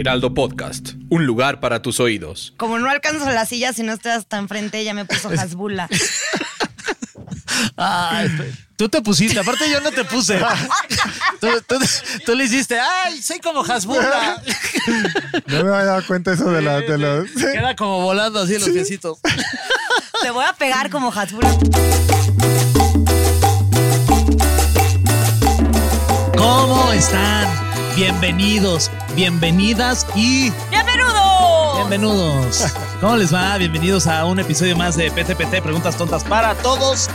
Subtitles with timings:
[0.00, 2.54] Heraldo Podcast, un lugar para tus oídos.
[2.56, 5.90] Como no alcanzo la silla, si no estás tan frente, ya me puso Hasbula.
[7.76, 8.30] Ay,
[8.76, 10.40] tú te pusiste, aparte yo no te puse.
[11.40, 11.78] Tú, tú-
[12.24, 14.42] tú le hiciste, ay, soy como Hasbula.
[15.48, 17.30] No me había dado cuenta eso de, la, de los...
[17.32, 19.18] Queda como volando así los piecitos.
[20.22, 21.50] Te voy a pegar como Hasbula.
[26.36, 27.69] ¿Cómo están?
[28.00, 31.74] Bienvenidos, bienvenidas y ¡Bienvenido!
[31.76, 32.64] bienvenidos.
[33.00, 33.56] ¿Cómo les va?
[33.56, 37.08] Bienvenidos a un episodio más de PTPT, Preguntas Tontas para Todos.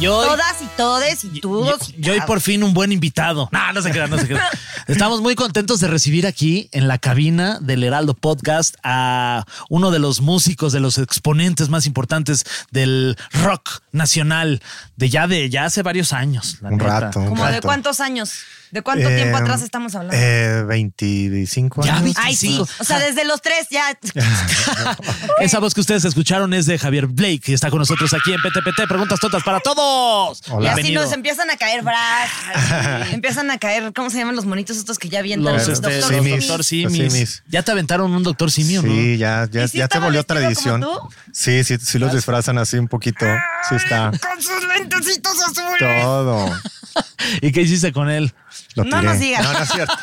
[0.00, 1.92] Y hoy, Todas y todes y todos.
[1.96, 3.48] y hoy por fin un buen invitado.
[3.52, 4.44] No, no se crean, no se crean.
[4.86, 9.98] Estamos muy contentos de recibir aquí en la cabina del Heraldo Podcast a uno de
[9.98, 14.60] los músicos, de los exponentes más importantes del rock nacional
[14.96, 16.58] de ya de ya hace varios años.
[16.60, 17.00] la Un neta.
[17.00, 18.32] rato, un ¿Como de cuántos años?
[18.70, 20.14] ¿De cuánto Eh, tiempo atrás estamos hablando?
[20.14, 22.14] Eh, 25 Ya, años.
[22.18, 22.48] Ay, sí.
[22.48, 22.82] 25.
[22.82, 23.98] O sea, desde los tres ya.
[25.40, 28.40] Esa voz que ustedes escucharon es de Javier Blake, que está con nosotros aquí en
[28.40, 28.86] PTPT.
[28.88, 30.40] Preguntas tontas para todos.
[30.46, 31.02] Y así Bienvenido.
[31.02, 32.30] nos empiezan a caer bras.
[33.12, 35.54] empiezan a caer, ¿cómo se llaman los monitos estos que ya avientan?
[35.54, 36.40] Los, Los este, doctor los simis.
[36.40, 37.42] doctor Los simis.
[37.48, 38.92] Ya te aventaron un doctor simio, ¿no?
[38.92, 40.82] Sí, ya, ya, ¿Y sí ya estaba volvió tradición.
[40.82, 41.14] como tú?
[41.32, 43.24] Sí, sí, sí los disfrazan así un poquito.
[43.68, 44.10] Sí está.
[44.20, 46.02] Con sus lentecitos azules.
[46.02, 46.50] Todo.
[47.42, 48.32] ¿Y qué hiciste con él?
[48.74, 49.02] Lo No tiré.
[49.12, 49.44] nos digas.
[49.44, 49.94] No, no es cierto.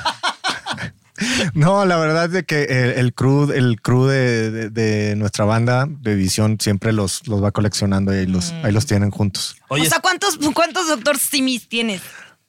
[1.53, 5.45] No, la verdad es de que el, el crew, el crew de, de- de nuestra
[5.45, 9.55] banda de visión siempre los, los va coleccionando y ahí los, ahí los tienen juntos.
[9.69, 12.01] Oye, o sea, ¿cuántos, cuántos doctor Simis tienes?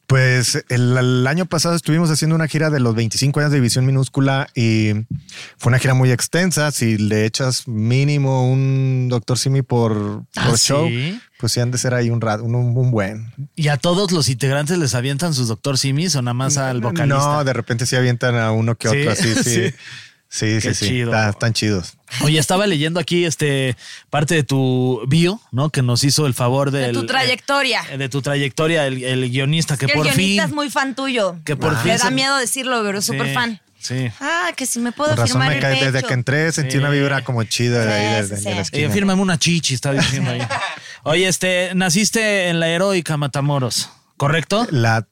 [0.06, 3.84] Pues el, el año pasado estuvimos haciendo una gira de los 25 años de Visión
[3.86, 4.92] Minúscula y
[5.58, 6.70] fue una gira muy extensa.
[6.70, 11.20] Si le echas mínimo un Doctor Simi por, por ¿Ah, show, sí?
[11.40, 13.32] pues sí han de ser ahí un rato, un, un buen.
[13.56, 17.16] ¿y a todos los integrantes les avientan sus doctor simis o nada más al vocalista?
[17.38, 19.42] No, de repente sí avientan a uno que otro Sí, así, sí.
[19.70, 19.74] sí.
[20.28, 20.87] Sí, sí, Qué sí.
[20.88, 21.10] chido.
[21.12, 21.97] Está- están chidos.
[22.22, 23.76] Oye, estaba leyendo aquí este
[24.10, 25.70] parte de tu bio, ¿no?
[25.70, 27.82] Que nos hizo el favor De tu trayectoria.
[27.91, 30.50] eh, de tu trayectoria, el, el guionista que Que por el guionista fin.
[30.50, 31.36] es muy fan tuyo.
[31.44, 33.60] que por fin Le da miedo decirlo, pero es Sí, súper fan.
[33.78, 34.09] Sí.
[34.20, 35.92] Ah, que si me puedo razón firmar me el cae, pecho.
[35.92, 36.78] desde que entré sentí Sí.
[36.78, 38.86] una vibra como chida de ahí, Sí, de, sí, de la esquina.
[38.86, 40.41] Eh, fírmame una chichi, está diciendo ahí.
[41.04, 44.66] Oye, este, naciste en la heroica Matamoros, ¿correcto?
[44.70, 45.06] La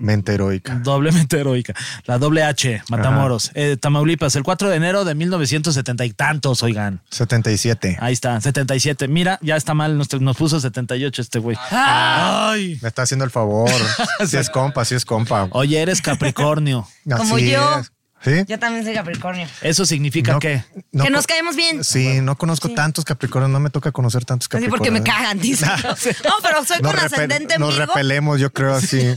[0.00, 0.74] doblemente heroica.
[0.76, 1.74] Doblemente heroica.
[2.06, 3.50] La doble H, Matamoros.
[3.54, 7.02] Eh, Tamaulipas, el 4 de enero de 1970 y tantos, oigan.
[7.10, 7.98] 77.
[8.00, 9.08] Ahí está, 77.
[9.08, 11.56] Mira, ya está mal, nos, nos puso 78 este güey.
[11.70, 12.78] Ay.
[12.82, 13.70] Me está haciendo el favor.
[14.26, 15.48] Si es compa, si es compa.
[15.52, 16.86] Oye, eres Capricornio.
[17.16, 17.78] Como Así yo.
[17.80, 17.92] es.
[18.22, 18.44] ¿Sí?
[18.46, 19.46] Yo también soy Capricornio.
[19.62, 20.62] ¿Eso significa No- qué?
[20.92, 21.82] no que nos co- caemos bien.
[21.84, 24.78] Sí, no conozco tantos Capricornios, no me toca conocer tantos Así Capricornios.
[24.78, 25.64] porque me cagan, dice.
[26.24, 27.86] No, pero soy Nos con repe- ascendente en Nos Virgo.
[27.94, 29.14] repelemos, yo creo así.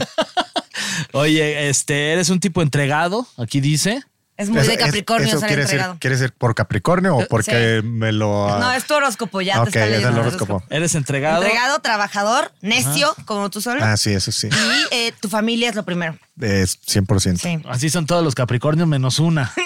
[1.12, 4.02] Oye, este, eres un tipo entregado, aquí dice.
[4.36, 5.92] Es muy Eso- de Capricornio eso ser quiere entregado.
[5.92, 8.58] Ser, ¿Quiere ser por Capricornio o porque me lo...
[8.58, 10.62] No, es tu horóscopo, ya Ok, te está es leyendo el el horóscopo.
[10.70, 11.40] Eres entregado.
[11.40, 13.84] Entregado, trabajador, necio, como tú solo.
[13.84, 14.48] Ah, sí, eso sí.
[14.48, 16.18] Y eh, tu familia es lo primero.
[16.40, 17.38] Es 100%.
[17.38, 17.62] Sí.
[17.68, 19.52] Así son todos los Capricornios menos una.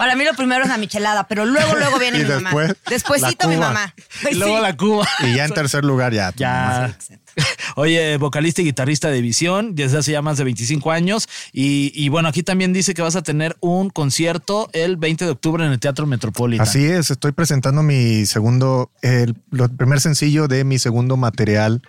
[0.00, 2.74] Para mí lo primero es la michelada, pero luego, luego viene Y mi después, mamá.
[2.88, 3.66] Despuésito la mi Cuba.
[3.68, 3.94] mamá.
[4.30, 4.62] Y luego Sí.
[4.62, 5.08] la Cuba.
[5.26, 6.32] Y ya en tercer lugar ya.
[6.36, 6.96] Ya.
[7.76, 11.28] Oye, vocalista y guitarrista de Visión, desde hace ya más de 25 años.
[11.52, 15.30] Y, y bueno, aquí también dice que vas a tener un concierto el 20 de
[15.32, 16.66] octubre en el Teatro Metropolitan.
[16.66, 19.34] Así es, estoy presentando mi segundo, el,
[19.76, 21.82] primer sencillo de mi segundo material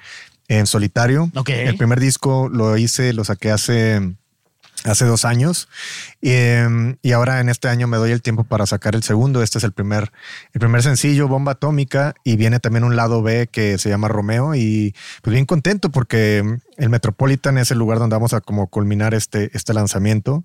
[0.49, 1.31] en solitario.
[1.33, 1.47] Ok.
[1.49, 4.01] El primer disco lo hice, lo saqué hace,
[4.85, 5.69] hace dos años
[6.21, 9.41] y, em, y ahora en este año me doy el tiempo para sacar el segundo.
[9.41, 10.11] Este es el primer,
[10.53, 14.55] el primer sencillo, Bomba Atómica, y viene también un lado B que se llama Romeo
[14.55, 16.43] y pues bien contento porque
[16.77, 20.43] el Metropolitan es el lugar donde vamos a como culminar este, este lanzamiento.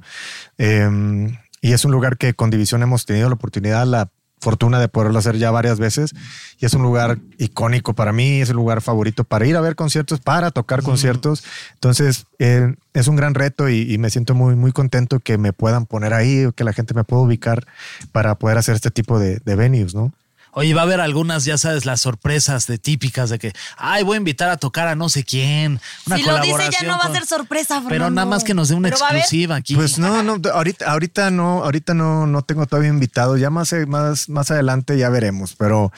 [0.58, 4.08] Em, y es un lugar que con División hemos tenido la oportunidad, la
[4.40, 6.14] fortuna de poderlo hacer ya varias veces.
[6.58, 9.76] Y es un lugar icónico para mí, es el lugar favorito para ir a ver
[9.76, 11.44] conciertos, para tocar conciertos.
[11.74, 15.52] Entonces, eh, es un gran reto y, y me siento muy, muy contento que me
[15.52, 17.66] puedan poner ahí o que la gente me pueda ubicar
[18.12, 20.12] para poder hacer este tipo de, de venues, ¿no?
[20.58, 24.14] Oye, va a haber algunas, ya sabes, las sorpresas de típicas de que, ay, voy
[24.14, 25.78] a invitar a tocar a no sé quién.
[26.06, 27.88] Una si lo dice ya no va a ser sorpresa, Fernando.
[27.90, 29.74] Pero nada más que nos dé una exclusiva aquí.
[29.74, 33.36] Pues no, no, ahorita, ahorita no, ahorita no, no tengo todavía invitado.
[33.36, 35.92] Ya más, más, más adelante ya veremos, pero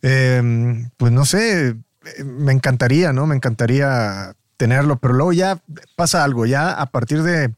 [0.00, 3.26] eh, pues no sé, eh, me encantaría, ¿no?
[3.26, 5.60] Me encantaría tenerlo, pero luego ya
[5.96, 7.52] pasa algo, ya a partir de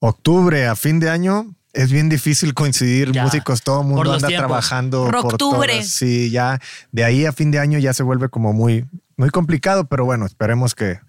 [0.00, 4.28] octubre a fin de año es bien difícil coincidir Ya, músicos, todo el mundo anda
[4.28, 4.46] tiempos.
[4.46, 5.72] trabajando por Octubre.
[5.72, 5.88] todas.
[5.88, 6.60] Sí, ya
[6.92, 8.84] de ahí a fin de año ya se vuelve como muy,
[9.16, 11.00] muy complicado, pero bueno, esperemos que,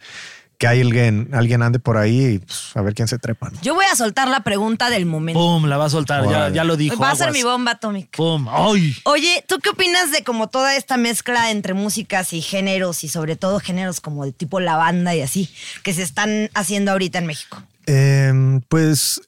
[0.58, 3.60] que alguien, alguien ande por ahí y pues, a ver quién se trepa, ¿no?
[3.62, 5.40] Yo voy a soltar la pregunta del momento.
[5.40, 6.98] Pum, la va a soltar, ya, ya lo dijo.
[6.98, 8.10] va a ser mi bomba atómica.
[8.18, 8.96] Pum, ay.
[9.04, 13.36] Oye, ¿tú qué opinas de como toda esta mezcla entre músicas y géneros y sobre
[13.36, 15.50] todo géneros como de tipo la banda y así
[15.84, 17.62] que se están haciendo ahorita en México?
[17.86, 19.22] Em, pues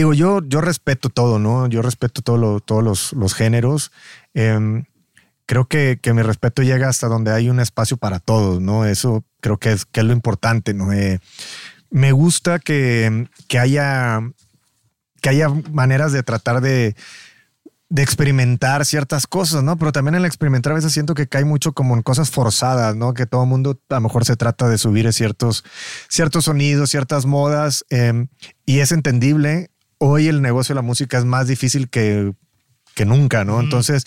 [0.00, 1.66] digo, yo, yo respeto todo, ¿no?
[1.68, 3.92] Yo respeto todo lo- todos los, los géneros.
[4.34, 4.84] Em,
[5.46, 8.84] creo que, que mi respeto llega hasta donde hay un espacio para todos, ¿no?
[8.84, 10.92] Eso creo que es, que es lo importante, ¿no?
[10.92, 11.20] Eh,
[11.90, 14.20] me gusta que, que haya
[15.22, 16.94] que haya maneras de tratar de,
[17.88, 19.76] de experimentar ciertas cosas, ¿no?
[19.78, 22.94] Pero también en el experimentar a veces siento que cae mucho como en cosas forzadas,
[22.96, 23.14] ¿no?
[23.14, 25.64] Que todo el mundo a lo mejor se trata de subir ciertos,
[26.08, 28.26] ciertos sonidos, ciertas modas, eh,
[28.66, 29.70] y es entendible.
[29.98, 32.32] Hoy el negocio de la música es más difícil que,
[32.94, 33.60] que nunca, ¿no?
[33.60, 34.04] Entonces,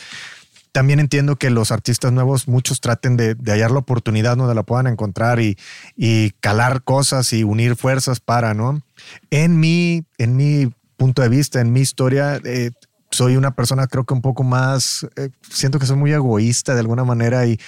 [0.72, 4.64] también entiendo que los artistas nuevos, muchos traten de, de hallar la oportunidad donde la
[4.64, 5.58] puedan encontrar y,
[5.96, 8.82] y calar cosas y unir fuerzas para, ¿no?
[9.32, 12.72] En mi, en mi punto de vista, en mi historia, eh,
[13.10, 16.82] soy una persona creo que un poco más, eh, siento que soy muy egoísta de
[16.82, 17.60] alguna manera y-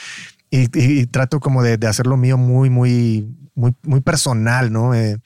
[0.51, 4.93] y trato como de, de hacer lo mío muy, muy, muy, muy personal, ¿no?
[4.93, 5.17] Eh,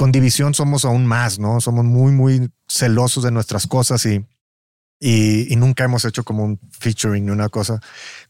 [0.00, 1.60] con división somos aún más, ¿no?
[1.60, 4.24] Somos muy, muy celosos de nuestras cosas y,
[4.98, 7.80] y, nunca hemos hecho como un featuring ni una cosa.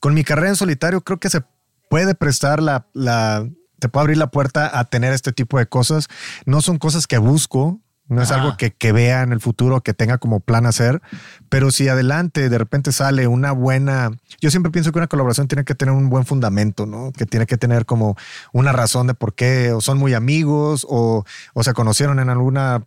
[0.00, 1.42] Con mi carrera en solitario creo que se
[1.88, 6.08] puede prestar la, la, te puede abrir la puerta a tener este tipo de cosas.
[6.44, 7.80] No son cosas que busco,
[8.10, 8.42] no es Ajá.
[8.42, 11.00] algo que, que vea en el futuro, que tenga como plan hacer,
[11.48, 14.10] pero si adelante de repente sale una buena,
[14.40, 17.12] yo siempre pienso que una colaboración tiene que tener un buen fundamento, ¿no?
[17.12, 18.16] Que tiene que tener como
[18.52, 21.24] una razón de por qué, o son muy amigos, o,
[21.54, 22.82] o se conocieron en alguna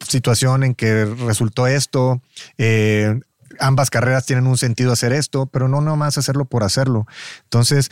[0.00, 2.22] situación en que resultó esto.
[2.56, 3.20] eh,
[3.60, 7.06] ambas carreras tienen un sentido hacer esto, pero no nomás hacerlo por hacerlo.
[7.44, 7.90] Entonces,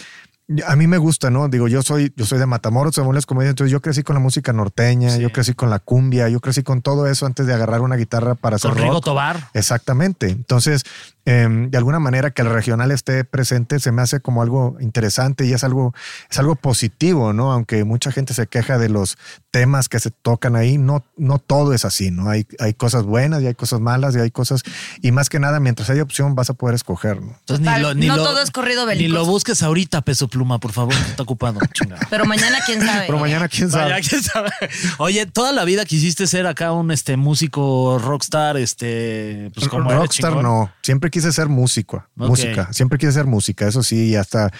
[0.66, 1.48] a mí me gusta, ¿no?
[1.48, 4.20] Digo, yo soy, yo soy de Matamoros, de Moles Comedia, entonces yo crecí con la
[4.20, 7.81] música norteña, yo crecí con la cumbia, yo crecí con todo eso antes de agarrar
[7.81, 9.04] una guitarra para hacer Con Rigo rock.
[9.04, 9.48] Tobar.
[9.54, 10.28] Exactamente.
[10.28, 10.84] Entonces,
[11.26, 15.44] em, de alguna manera que el regional esté presente se me hace como algo interesante
[15.44, 15.94] y es algo,
[16.31, 17.52] es algo positivo, ¿no?
[17.52, 19.19] Aunque mucha gente se queja de los
[19.50, 22.31] temas que se tocan ahí, no, no todo es así, ¿no?
[22.31, 24.62] Hay, hay cosas buenas y hay cosas malas y hay cosas,
[25.02, 27.37] y más que nada, mientras haya opción, vas a poder escoger, ¿no?
[27.40, 29.19] Entonces, Total, no todo es corrido Ni belicoso.
[29.19, 31.58] lo busques ahorita, peso pluma, por favor, está ocupado.
[32.11, 33.06] Pero mañana quién sabe.
[33.06, 33.90] Pero mañana, quién sabe.
[33.93, 34.50] Vaya, quién sabe.
[34.99, 40.37] Oye, toda la vida quisiste ser acá un este músico rockstar, este, pues como Rockstar
[40.43, 44.52] no, siempre quise ser músico, música, siempre quise ser música, eso sí, y hasta,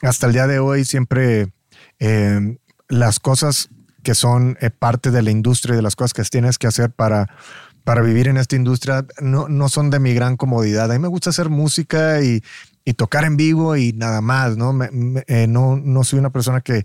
[0.00, 1.52] hasta el día de hoy siempre
[1.98, 2.56] eh,
[2.88, 3.68] las cosas
[4.04, 6.92] que son eh, parte de la industria y de las cosas que tienes que hacer
[6.92, 7.34] para,
[7.82, 10.88] para vivir en esta industria no, no son de mi gran comodidad.
[10.88, 12.44] A mí me gusta hacer música y,
[12.86, 14.72] y tocar en vivo y nada más, ¿no?
[14.74, 16.82] Me- me- eh, no, no soy una persona que,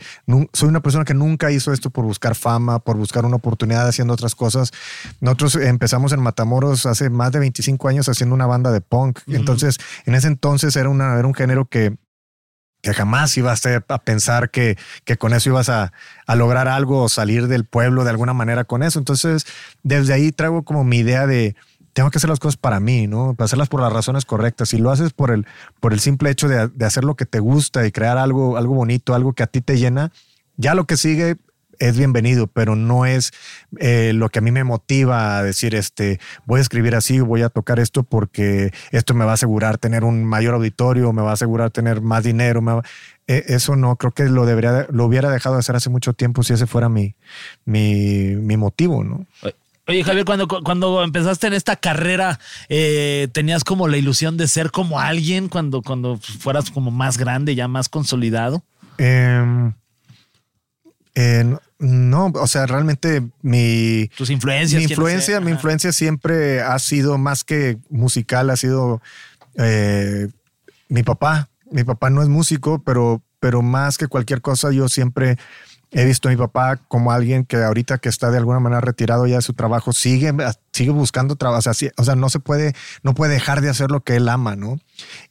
[0.53, 4.13] soy una persona que nunca hizo esto por buscar fama, por buscar una oportunidad haciendo
[4.13, 4.71] otras cosas.
[5.19, 9.19] Nosotros empezamos en Matamoros hace más de 25 años haciendo una banda de punk.
[9.35, 11.97] Entonces, en ese entonces era, una, era un género que,
[12.81, 15.91] que jamás ibas a, a pensar que, que con eso ibas a,
[16.25, 18.99] a lograr algo o salir del pueblo de alguna manera con eso.
[18.99, 19.45] Entonces,
[19.83, 21.57] desde ahí traigo como mi idea de
[21.93, 23.33] tengo que hacer las cosas para mí, ¿no?
[23.35, 24.69] Para hacerlas por las razones correctas.
[24.69, 25.45] Si lo haces por el,
[25.79, 29.13] por el simple hecho de, hacer lo que te gusta y crear algo, algo bonito,
[29.13, 30.11] algo que a ti te llena,
[30.57, 31.37] ya lo que sigue
[31.79, 33.31] es bienvenido, pero no es
[33.79, 37.41] eh, lo que a mí me motiva a decir, este, voy a escribir así, voy
[37.41, 41.29] a tocar esto porque esto me va a asegurar tener un mayor auditorio, me va
[41.29, 42.61] a asegurar tener más dinero.
[42.61, 42.83] me va-
[43.27, 46.13] Eh, eso no, creo que lo debería, de- lo hubiera dejado de hacer hace mucho
[46.13, 47.15] tiempo si ese fuera mi,
[47.63, 49.25] mi, mi motivo, ¿no?
[49.89, 54.69] Oye, Javier, cuando, cuando empezaste en esta carrera, eh, ¿tenías como la ilusión de ser
[54.69, 58.63] como alguien cuando, cuando fueras como más grande, ya más consolidado?
[58.99, 59.73] Em,
[61.15, 64.79] eh, no- o sea, realmente mi, Tus influencias.
[64.79, 69.01] mi ¿quiénes influencia, mi influencia siempre ha sido más que musical, ha sido
[69.55, 70.27] eh,
[70.87, 71.49] mi papá.
[71.71, 75.37] Mi papá no es músico, pero, pero más que cualquier cosa, yo siempre
[75.91, 79.25] He visto a mi papá como alguien que ahorita que está de alguna manera retirado
[79.25, 80.31] ya de su trabajo, sigue,
[80.71, 81.67] sigue buscando trabajo.
[81.67, 84.29] O sea, o sea, no se puede, no puede dejar de hacer lo que él
[84.29, 84.79] ama, ¿no?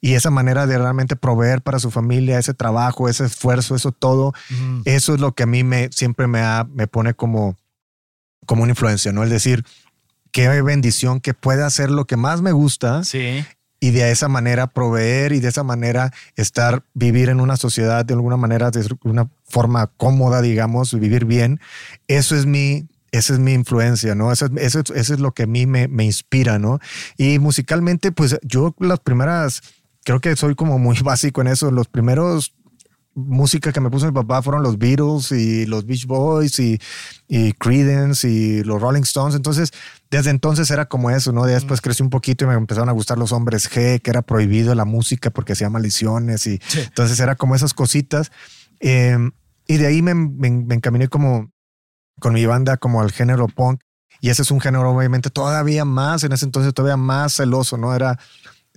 [0.00, 4.32] Y esa manera de realmente proveer para su familia, ese trabajo, ese esfuerzo, eso todo,
[4.84, 7.56] eso es lo que a mí me, siempre me, me pone como,
[8.44, 9.22] como una influencia, ¿no?
[9.22, 9.64] Es decir,
[10.32, 13.04] qué bendición que puede hacer lo que más me gusta.
[13.04, 13.44] Sí
[13.80, 18.14] y de esa manera proveer y de esa manera estar, vivir en una sociedad de
[18.14, 21.60] alguna manera, de una forma cómoda, digamos, vivir bien.
[22.08, 24.32] Eso es mi, esa es mi influencia, ¿no?
[24.32, 26.80] Eso, eso, eso es lo que a mí me, me, inspira, ¿no?
[27.16, 29.62] Y musicalmente, pues yo las primeras,
[30.04, 32.54] creo que soy como muy básico en eso, los primeros
[33.14, 36.78] música que me puso mi papá fueron los Beatles y los Beach Boys y,
[37.26, 39.34] y Creedence y los Rolling Stones.
[39.34, 39.72] Entonces,
[40.10, 41.44] desde entonces era como eso, ¿no?
[41.44, 44.74] Después crecí un poquito y me empezaron a gustar los hombres G, que era prohibido
[44.74, 48.32] la música porque hacía maldiciones y entonces era como esas cositas.
[48.80, 49.32] Em,
[49.66, 51.50] y de ahí me, me, encaminé como
[52.20, 53.80] con mi banda como al género punk.
[54.20, 57.94] Y ese es un género obviamente todavía más, en ese entonces todavía más celoso, ¿no?
[57.94, 58.18] Era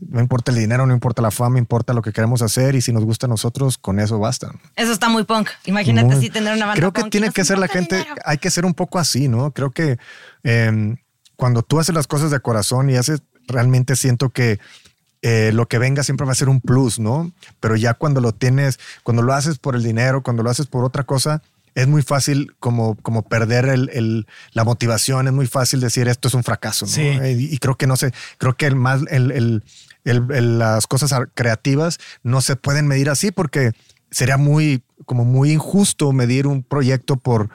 [0.02, 2.92] no importa el dinero, no importa la fama, importa lo que queremos hacer y si
[2.92, 4.52] nos gusta a nosotros, con eso basta.
[4.76, 5.50] Eso está muy punk.
[5.66, 8.66] Imagínate si tener una banda Creo que tiene que ser la gente, hay que ser
[8.66, 9.52] un poco así, ¿no?
[9.52, 9.98] Creo que
[10.44, 10.98] em,
[11.42, 14.60] cuando tú haces las cosas de corazón y haces, realmente siento que
[15.24, 17.32] eh, lo que venga siempre va a ser un plus, ¿no?
[17.60, 20.86] Pero ya cuando lo tienes, cuando lo haces por el dinero, cuando lo haces por
[20.86, 21.42] otra cosa,
[21.74, 26.36] es muy fácil como, como perder el, la motivación, es muy fácil decir esto es
[26.36, 26.86] un fracaso.
[26.86, 27.24] ¿no?
[27.24, 29.64] Eh, y, creo que no sé, creo que el más, el,
[30.04, 33.72] las cosas creativas no se pueden medir así porque
[34.12, 37.50] sería muy, como muy injusto medir un proyecto por,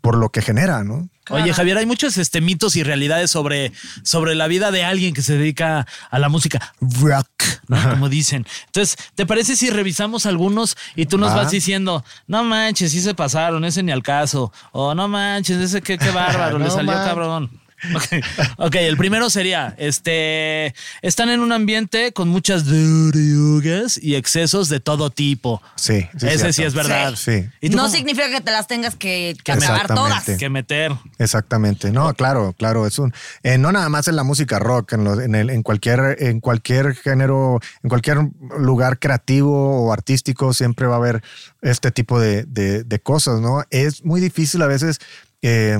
[0.00, 1.08] por lo que genera, ¿no?
[1.30, 5.22] Oye, Javier, hay muchos este, mitos y realidades sobre, sobre la vida de alguien que
[5.22, 7.28] se dedica a la música rock,
[7.68, 8.46] como dicen.
[8.66, 13.14] Entonces, ¿te parece si revisamos algunos y tú nos vas diciendo, no manches, sí se
[13.14, 17.50] pasaron, ese ni al caso, o no manches, ese qué, qué bárbaro, le salió cabrón?
[17.94, 18.20] Okay.
[18.58, 24.80] ok, el primero sería, este, están en un ambiente con muchas drogas y excesos de
[24.80, 25.62] todo tipo.
[25.76, 27.14] Sí, ese sí es verdad.
[27.16, 27.48] Sí.
[27.70, 29.56] no significa que te las tengas que, que
[29.86, 30.24] todas.
[30.38, 30.92] Que meter.
[31.18, 31.90] Exactamente.
[31.90, 32.86] No, claro, claro.
[32.86, 36.16] Es un, eh, no nada más en la música rock, en, en, el, en cualquier,
[36.20, 38.18] en cualquier género, en cualquier
[38.58, 41.22] lugar creativo o artístico siempre va a haber
[41.62, 43.64] este tipo de, de, cosas, ¿no?
[43.70, 44.98] Es muy difícil a veces
[45.42, 45.78] eh,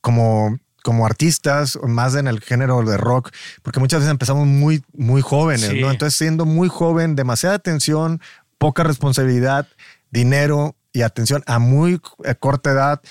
[0.00, 3.30] como como artistas, más en el género de rock,
[3.62, 5.90] porque muchas veces empezamos muy, muy jóvenes, ¿no?
[5.90, 8.22] Entonces, siendo muy joven, demasiada atención,
[8.56, 9.68] poca responsabilidad,
[10.10, 12.00] dinero y atención a muy
[12.40, 13.02] corta edad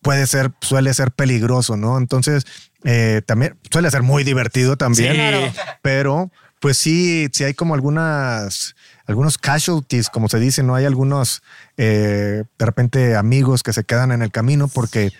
[0.00, 1.98] puede ser, suele ser peligroso, ¿no?
[1.98, 2.46] Entonces,
[2.84, 8.76] eh, también suele ser muy divertido también, pero pues sí, sí hay como algunas,
[9.06, 10.76] algunos casualties, como se dice, ¿no?
[10.76, 11.42] Hay algunos,
[11.78, 15.12] eh, de repente, amigos que se quedan en el camino porque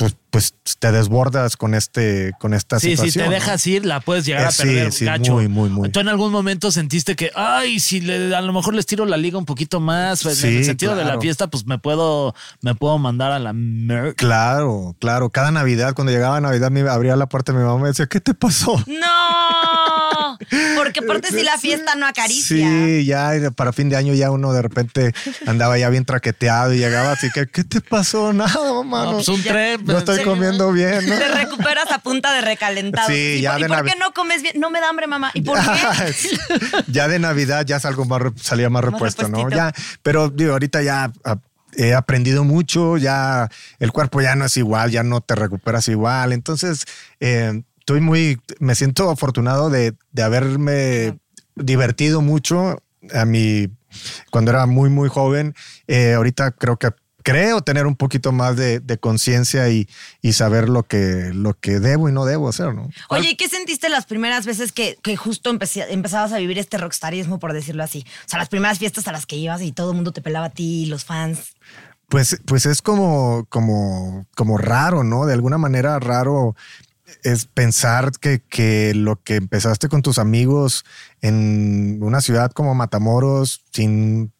[0.00, 3.12] pues, pues te desbordas con este con esta sí, situación.
[3.12, 5.90] Sí, si te dejas ir, la puedes llegar a eh, perder, sí, Muy, muy, muy.
[5.90, 9.18] ¿Tú en algún momento sentiste que, ay, si le, a lo mejor les tiro la
[9.18, 12.74] liga un poquito más, pues, en el sentido de la fiesta, pues me puedo, me
[12.74, 15.28] puedo mandar a la mer Claro, claro.
[15.28, 18.06] Cada Navidad, cuando llegaba Navidad, me abría la puerta de mi mamá y me decía,
[18.06, 18.82] ¿qué te pasó?
[18.86, 19.69] ¡No!
[20.76, 22.68] Porque aparte si la fiesta no acaricia.
[22.68, 25.12] Sí, ya para fin de año ya uno de repente
[25.46, 28.32] andaba ya bien traqueteado y llegaba así que, ¿qué te pasó?
[28.32, 29.04] Nada, mamá.
[29.04, 29.82] No, pues un trep.
[29.82, 31.08] No estoy comiendo bien.
[31.08, 31.18] ¿no?
[31.18, 33.08] Te recuperas a punta de recalentado.
[33.08, 34.58] Sí, ya ¿Y por qué no comes bien?
[34.58, 35.30] No me da hambre, mamá.
[35.34, 36.14] ¿Y por qué?
[36.88, 39.48] ya de Navidad ya salgo más, salía más repuesto, ¿no?
[39.50, 39.72] Ya,
[40.02, 41.36] pero digo, ahorita ya ah,
[41.74, 46.32] he aprendido mucho, ya el cuerpo ya no es igual, ya no te recuperas igual.
[46.32, 46.84] Entonces,
[47.20, 51.18] eh, estoy muy, me siento afortunado de, de haberme
[51.56, 52.80] divertido mucho
[53.12, 53.66] a mi,
[54.30, 55.56] cuando era muy, muy joven.
[55.88, 56.90] Eh, ahorita creo que
[57.24, 59.88] creo tener un poquito más de, conciencia y,
[60.32, 62.88] saber lo que, lo que debo y no debo hacer, ¿no?
[63.08, 67.52] Oye, ¿y qué sentiste las primeras veces que, justo empezabas a vivir este rockstarismo, por
[67.52, 68.06] decirlo así?
[68.24, 70.46] O sea, las primeras fiestas a las que ibas y todo el mundo te pelaba
[70.46, 71.54] a ti, los fans.
[72.08, 75.26] Pues, pues es como, como, como raro, ¿no?
[75.26, 76.54] De alguna manera raro
[77.22, 80.84] es pensar que, que, lo que empezaste con tus amigos
[81.20, 84.32] en una ciudad como Matamoros, sin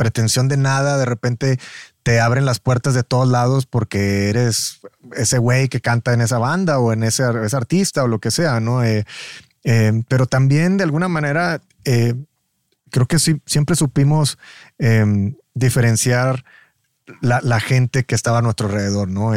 [0.00, 1.58] pretensión de nada, de repente
[2.02, 4.80] te abren las puertas de todos lados porque eres
[5.14, 8.60] ese güey que canta en esa banda o en ese, artista o lo que sea,
[8.60, 8.82] ¿no?
[8.82, 9.04] Eh,
[9.64, 12.14] eh, pero también de alguna manera eh,
[12.90, 14.38] creo que sí, siempre supimos
[15.52, 16.44] diferenciar
[17.20, 19.32] la, gente que estaba a nuestro alrededor, ¿no?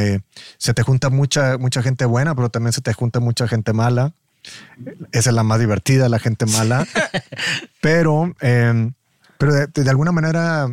[0.57, 4.13] se te junta mucha, mucha gente buena, pero también se te junta mucha gente mala.
[5.11, 6.85] Esa es la más divertida, la gente mala.
[7.81, 8.35] pero,
[9.37, 10.67] pero de alguna manera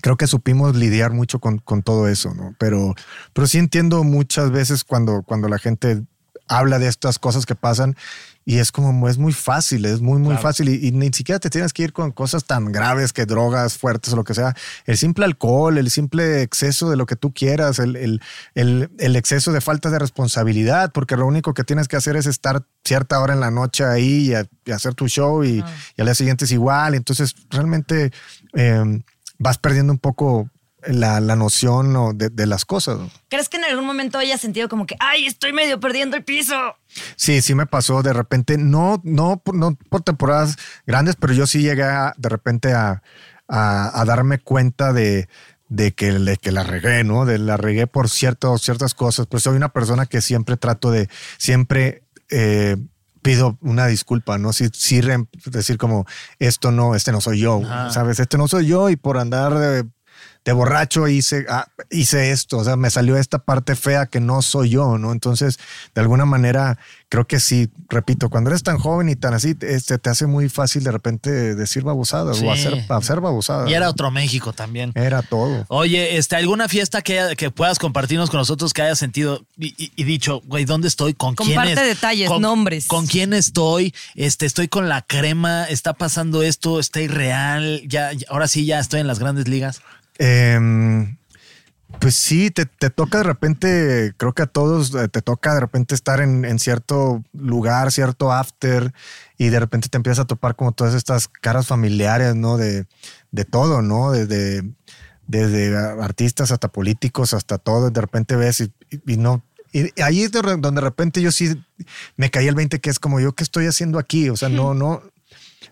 [0.00, 2.54] creo que supimos lidiar mucho con, con todo eso, ¿no?
[2.58, 2.94] Pero,
[3.32, 6.02] pero sí entiendo muchas veces cuando, cuando la gente
[6.58, 7.96] habla de estas cosas que pasan
[8.44, 11.48] y es como, es muy fácil, es muy, muy fácil y, y ni siquiera te
[11.48, 14.56] tienes que ir con cosas tan graves que drogas fuertes o lo que sea.
[14.84, 18.20] El simple alcohol, el simple exceso de lo que tú quieras, el, el,
[18.56, 22.26] el, el exceso de falta de responsabilidad, porque lo único que tienes que hacer es
[22.26, 25.58] estar cierta hora en la noche ahí y, a- y hacer tu show y,
[25.96, 26.94] y al día siguiente es igual.
[26.96, 28.10] Entonces, realmente
[28.54, 29.00] eh,
[29.38, 30.48] vas perdiendo un poco
[30.86, 32.12] la, la noción ¿no?
[32.12, 32.98] de, de las cosas.
[33.28, 36.54] ¿Crees que en algún momento hayas sentido como que, ay, estoy medio perdiendo el piso?
[37.16, 41.46] Sí, sí me pasó de repente, no, no, por- no por temporadas grandes, pero yo
[41.46, 43.02] sí llegué a, de repente a,
[43.48, 45.28] a- a darme cuenta de,
[45.68, 47.24] de que, de que la regué, ¿no?
[47.24, 51.08] De la regué por cierto, ciertas cosas, pero soy una persona que siempre trato de,
[51.38, 52.76] siempre eh,
[53.22, 54.52] pido una disculpa, ¿no?
[54.52, 56.06] Sí, sí re- decir como,
[56.40, 58.18] esto no, este no soy yo, ¿sabes?
[58.18, 59.84] Este no soy yo y por andar de,
[60.44, 64.42] de borracho hice, ah, hice esto, o sea, me salió esta parte fea que no
[64.42, 65.12] soy yo, ¿no?
[65.12, 65.58] Entonces,
[65.94, 69.98] de alguna manera, creo que sí, repito, cuando eres tan joven y tan así, este,
[69.98, 72.46] te hace muy fácil de repente decir babosadas Sí.
[72.46, 73.70] o hacer, hacer babosadas.
[73.70, 73.90] Y era ¿no?
[73.92, 74.90] otro México también.
[74.96, 75.64] Era todo.
[75.68, 79.92] Oye, este, ¿alguna fiesta que, que puedas compartirnos con nosotros que hayas sentido y, y-
[79.94, 81.14] y dicho, güey, ¿dónde estoy?
[81.14, 81.50] ¿Con quién?
[81.50, 82.88] Comparte es- detalles, con- nombres.
[82.88, 83.94] ¿Con quién estoy?
[84.16, 88.80] Este, estoy con la crema, está pasando esto, está irreal, ya, ya- ahora sí ya
[88.80, 89.82] estoy en las grandes ligas.
[90.18, 91.16] Em,
[92.00, 95.60] pues sí, te, te toca de repente, creo que a todos eh, te toca de
[95.60, 98.92] repente estar en, en cierto lugar, cierto after,
[99.38, 102.56] y de repente te empiezas a topar como todas estas caras familiares, ¿no?
[102.56, 102.86] De,
[103.30, 104.10] de todo, ¿no?
[104.12, 104.62] Desde,
[105.26, 109.42] desde artistas hasta políticos, hasta todo, de repente ves y, y- y no.
[109.74, 111.54] Y ahí es donde de repente yo sí
[112.16, 114.28] me caí el 20 que es como yo, ¿qué estoy haciendo aquí?
[114.28, 115.02] O sea, no, no,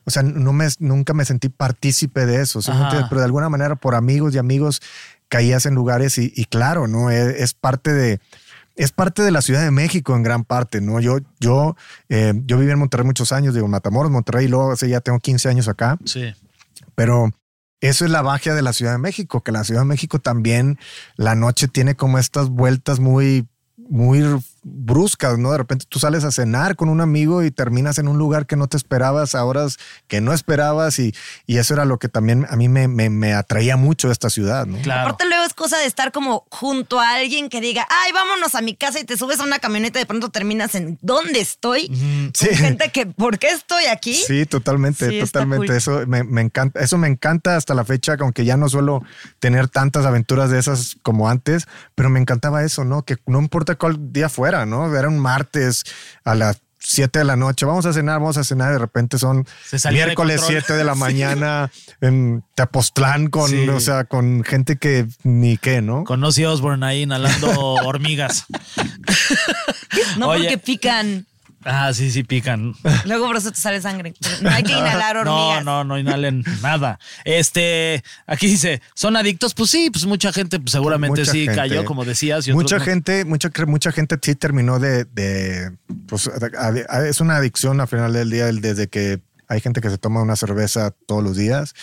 [0.04, 2.70] o sea, no me, nunca me sentí partícipe de eso, ¿sí
[3.08, 4.80] pero de alguna manera por amigos y amigos
[5.28, 7.10] caías en lugares y, y claro, ¿no?
[7.10, 8.20] Es, es parte de...
[8.76, 11.00] Es parte de la Ciudad de México en gran parte, ¿no?
[11.00, 11.76] Yo, yo,
[12.08, 15.18] eh, yo viví en Monterrey muchos años, digo, Matamoros, Monterrey, y luego hace ya tengo
[15.18, 16.32] 15 años acá, Sí.
[16.94, 17.30] pero
[17.82, 20.78] eso es la magia de la Ciudad de México, que la Ciudad de México también
[21.16, 24.22] la noche tiene como estas vueltas muy, muy
[24.62, 25.52] bruscas, ¿no?
[25.52, 28.56] De repente tú sales a cenar con un amigo y terminas en un lugar que
[28.56, 31.14] no te esperabas, a horas que no esperabas y,
[31.46, 34.30] y eso era lo que también a mí me, me, me atraía mucho de esta
[34.30, 34.78] ciudad, ¿no?
[34.82, 35.02] Claro.
[35.02, 38.60] Aparte luego es cosa de estar como junto a alguien que diga, ay, vámonos a
[38.60, 41.86] mi casa y te subes a una camioneta y de pronto terminas en ¿dónde estoy?
[42.34, 42.48] Sí.
[42.48, 44.14] Con gente que, ¿por qué estoy aquí?
[44.14, 45.66] Sí, totalmente, Sí, totalmente.
[45.68, 45.76] cool.
[45.76, 49.02] Eso me, me encanta, eso me encanta hasta la fecha, aunque ya no suelo
[49.38, 53.04] tener tantas aventuras de esas como antes, pero me encantaba eso, ¿no?
[53.04, 54.94] Que no importa cuál día fuera, ¿no?
[54.96, 55.84] Era un martes
[56.24, 59.46] a las 7 de la noche, vamos a cenar, vamos a cenar, de repente son
[59.68, 60.42] Se salía de miércoles.
[60.46, 63.68] 7 de la mañana en Tepoztlán con, Sí.
[63.68, 66.04] o sea, con gente que ni qué, ¿no?
[66.04, 67.50] Con Ozzy Osbourne ahí inhalando
[67.84, 68.46] hormigas.
[70.18, 70.42] No Oye.
[70.44, 71.26] porque pican.
[71.64, 72.74] Ah, sí, sí, pican.
[73.04, 74.14] Luego por eso te sale sangre.
[74.40, 75.64] No hay que inhalar No, hormigas.
[75.64, 76.98] no, no inhalen nada.
[77.24, 79.52] Este, aquí dice, ¿son adictos?
[79.54, 81.54] Pues sí, pues mucha gente pues seguramente Mucha sí gente.
[81.56, 82.46] cayó, como decías.
[82.46, 82.84] y otros mucha no.
[82.84, 85.72] gente, mucha, mucha gente sí terminó de, de
[86.06, 86.30] pues,
[87.06, 90.22] es una adicción al final del día, el- desde que hay gente que se toma
[90.22, 91.74] una cerveza todos los días.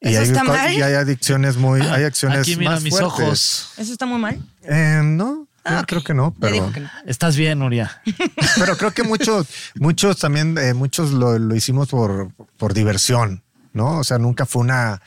[0.00, 0.72] Y ¿Eso hay, está co- mal?
[0.72, 3.12] y hay adicciones muy, hay acciones Aquí mira más mis fuertes.
[3.20, 3.72] ojos.
[3.76, 4.40] ¿Eso está muy mal?
[4.62, 5.46] Eh, no,
[5.86, 6.90] creo que no, pero, dijo que no.
[7.06, 8.02] Estás bien, Nuria.
[8.58, 9.46] pero creo que muchos,
[9.76, 13.98] muchos también, eh, muchos lo, lo hicimos por, por diversión, ¿no?
[13.98, 15.00] O sea, nunca fue una,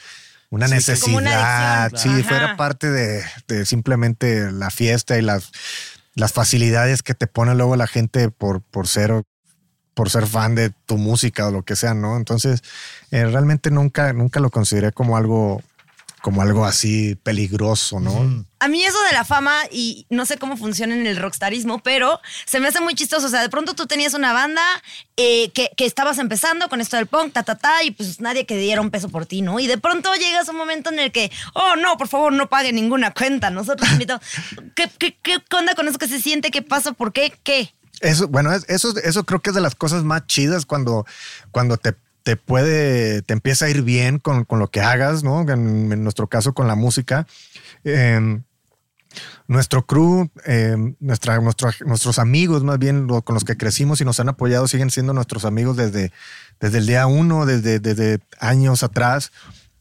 [0.49, 1.05] una Sí, necesidad.
[1.05, 2.13] como una adicción.
[2.15, 2.29] Sí, Ajá.
[2.29, 5.51] fuera parte de, de simplemente la fiesta y las,
[6.13, 9.23] las facilidades que te pone luego la gente por, por ser
[9.93, 12.17] por ser fan de tu música o lo que sea, ¿no?
[12.17, 12.61] Entonces,
[13.11, 15.61] eh, realmente nunca, nunca lo consideré como algo,
[16.25, 18.43] como algo así peligroso, ¿no?
[18.57, 22.19] A mí eso de la fama y no sé cómo funciona en el rockstarismo, pero
[22.47, 23.27] se me hace muy chistoso.
[23.27, 24.63] O sea, de pronto tú tenías una banda
[25.17, 28.47] eh, que, que estabas empezando con esto del punk, ta, ta, ta, y pues nadie
[28.47, 29.59] que diera un peso por ti, ¿no?
[29.59, 32.49] Y de pronto llegas a un momento en el que, oh, no, por favor, no
[32.49, 33.51] pague ninguna cuenta.
[33.51, 34.25] Nosotros invitamos.
[34.73, 36.49] ¿Qué, qué, ¿Qué onda con eso que se siente?
[36.49, 36.93] ¿Qué pasa?
[36.93, 37.33] ¿Por qué?
[37.43, 37.71] ¿Qué?
[38.01, 41.05] Eso, bueno, es- eso, eso creo que es de las cosas más chidas cuando,
[41.51, 41.93] cuando te,
[42.25, 45.41] te puede, te empieza a ir bien con, con lo que hagas, ¿no?
[45.47, 47.27] En, nuestro caso con la música.
[47.83, 48.41] Eh,
[49.47, 54.19] nuestro crew, eh, nuestra, nuestro- nuestros amigos más bien con los que crecimos y nos
[54.19, 56.11] han apoyado siguen siendo nuestros amigos desde,
[56.59, 59.31] desde el día uno, desde, desde años atrás.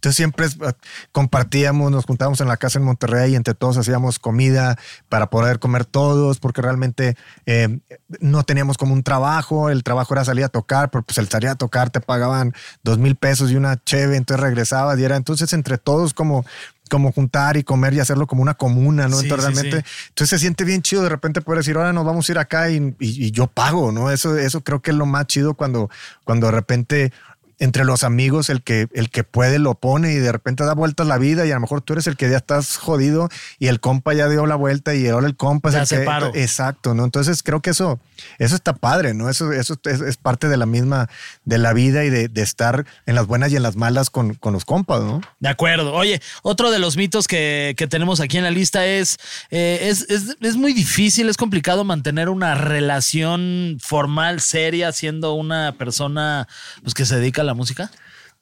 [0.05, 0.73] Entonces siempre eh,
[1.13, 4.77] compartíamos, nos juntábamos en la casa en Monterrey y entre todos hacíamos comida
[5.09, 7.79] para poder comer todos, porque realmente eh,
[8.21, 11.49] no teníamos como un trabajo, el trabajo era salir a tocar, pero pues el salir
[11.49, 15.53] a tocar te pagaban dos mil pesos y una cheve, entonces regresabas y era entonces
[15.55, 16.45] entre todos como
[16.91, 19.17] como juntar y comer y hacerlo como una comuna, ¿no?
[19.17, 22.05] Sí, entonces sí, realmente, entonces se siente bien chido de repente poder decir, ahora nos
[22.05, 24.11] vamos a ir acá y, y- y yo pago, ¿no?
[24.11, 25.89] Eso, eso creo que es lo más chido cuando,
[26.25, 27.13] cuando de repente
[27.59, 31.07] entre los amigos el que, el que puede lo pone y de repente da vueltas
[31.07, 33.81] la vida y a lo mejor tú eres el que ya estás jodido y el
[33.81, 36.43] compa ya dio la vuelta y ahora el compa es el se que...
[36.43, 37.05] Exacto, ¿no?
[37.05, 38.01] Entonces creo que eso,
[38.39, 39.31] eso está padre, ¿no?
[39.31, 41.09] Eso, eso es, es parte de la misma,
[41.45, 44.35] de la vida y de, de estar en las buenas y en las malas con,
[44.35, 45.21] con los compas, ¿no?
[45.41, 45.93] De acuerdo.
[45.95, 49.19] Oye, otro de los mitos que, que tenemos aquí en la lista es,
[49.51, 55.73] eh, es, es, es muy difícil, es complicado mantener una relación formal, seria, siendo una
[55.79, 56.49] persona
[56.83, 57.91] pues, que se dedica a la música.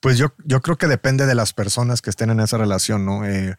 [0.01, 3.25] Pues yo, yo creo que depende de las personas que estén en esa relación, ¿no?
[3.25, 3.57] Eh,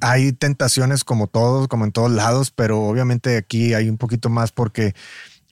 [0.00, 4.52] hay tentaciones como todos, como en todos lados, pero obviamente aquí hay un poquito más
[4.52, 4.94] porque,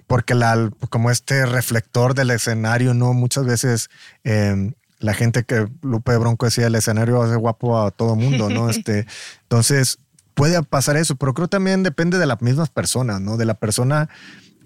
[0.06, 3.12] porque la, como este reflector del escenario, ¿no?
[3.14, 3.90] Muchas veces
[4.24, 8.70] eh, la gente que Lupe Bronco decía, el escenario hace guapo a todo mundo, ¿no?
[8.76, 9.06] Este,
[9.42, 9.98] entonces
[10.34, 13.36] puede pasar eso, pero creo también depende de las mismas personas, ¿no?
[13.36, 14.08] De la persona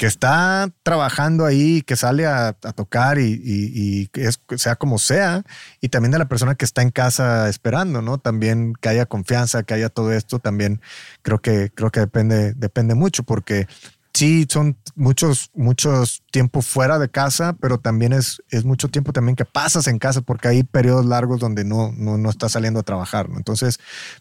[0.01, 4.09] que está trabajando ahí, que sale a, tocar y,
[4.57, 5.45] sea como sea,
[5.83, 8.17] y también de la persona que está en casa esperando, ¿no?
[8.17, 10.81] También que haya confianza, que haya todo esto, también
[11.21, 13.69] creo que, creo que depende, depende mucho, porque
[14.15, 19.37] sí son muchos, muchos tiempos fuera de casa, pero también es, es mucho tiempo también
[19.37, 22.85] que pasas en casa, porque hay periodos largos donde no, no, no estás saliendo a
[22.85, 23.37] trabajar, ¿no?
[23.37, 23.79] Entonces,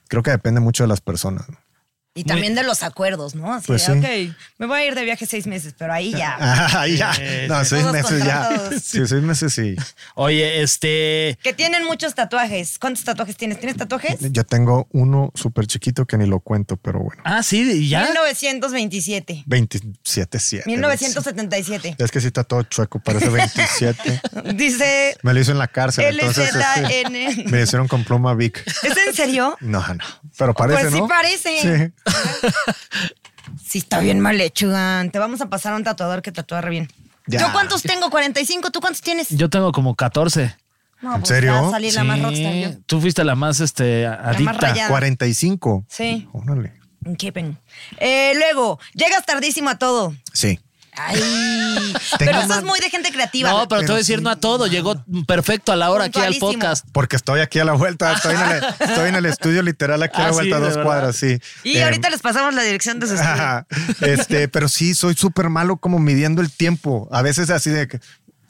[0.10, 1.48] creo que depende mucho de las personas.
[1.48, 1.68] ¿no?
[2.15, 3.54] Y también de los acuerdos, ¿no?
[3.54, 4.30] Así Pues de, sí.
[4.32, 6.36] ok, me voy a ir de viaje seis meses, pero ahí ya.
[6.39, 7.13] Ah, ya.
[7.48, 8.50] No, seis meses ya.
[8.72, 9.76] Sí, seis meses sí.
[10.15, 11.38] Oye, este.
[11.43, 12.78] Que tienen muchos tatuajes.
[12.80, 13.60] ¿Cuántos tatuajes tienes?
[13.60, 14.17] ¿Tienes tatuajes?
[14.32, 17.22] Yo tengo uno súper chiquito que ni lo cuento, pero bueno.
[17.26, 18.04] Ah, sí, y ya.
[18.06, 19.43] 1927.
[19.45, 20.63] 27, 7.
[20.67, 21.95] 1977.
[21.98, 24.22] Es que sí está todo chueco, parece 27.
[24.56, 28.63] Dice Me lo hizo en la cárcel, entonces este, me hicieron con pluma Vic.
[28.84, 29.56] ¿Es en serio?
[29.62, 30.04] No, no.
[30.38, 31.08] Pero parece, Pues sí ¿no?
[31.08, 31.62] parece.
[31.62, 31.93] Sí.
[33.66, 35.12] Sí, está bien mal hecho, Gan.
[35.12, 36.88] Te vamos a pasar a un tatuador que tatúa re bien.
[37.28, 37.40] Ya.
[37.40, 38.10] ¿Yo cuántos tengo?
[38.10, 38.72] 45.
[38.72, 39.30] ¿Tú cuántos tienes?
[39.30, 40.56] Yo tengo como 14.
[41.02, 41.54] No, ¿En pues serio?
[41.54, 42.70] ya salí la más Sí, rockstar yo.
[42.86, 44.54] Tú fuiste la más este, adicta.
[44.54, 44.90] rayada.
[44.90, 45.86] 45.
[45.88, 46.28] Sí.
[46.34, 46.74] Órale.
[47.18, 47.60] Qué pena.
[47.98, 50.14] Eh, luego, llegas tardísimo a todo.
[50.34, 50.60] Sí.
[51.00, 51.94] Ay.
[52.18, 53.50] Pero eso es muy de gente creativa.
[53.52, 54.68] No, pero te voy a decir sí, no a todo.
[54.68, 56.86] Llegó perfecto a la hora aquí al podcast.
[56.92, 60.18] Porque estoy aquí a la vuelta, estoy en el, estoy en el estudio literal aquí
[60.22, 61.40] a la Ah, vuelta, sí, a de dos cuadras, sí.
[61.64, 63.32] Y Eh, ahorita les pasamos la dirección de su estudio.
[63.34, 63.66] Ajá.
[64.02, 67.08] Este, pero sí, soy súper malo como midiendo el tiempo.
[67.12, 68.00] A veces así de que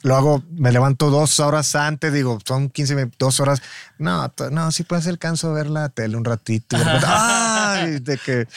[0.02, 3.60] lo hago, me levanto dos horas antes, digo, son 15, ve- dos horas.
[3.98, 6.76] No, no, sí pues alcanzo a ver la tele un ratito.
[6.76, 7.98] Y de repente, ¡ay!
[8.00, 8.48] de que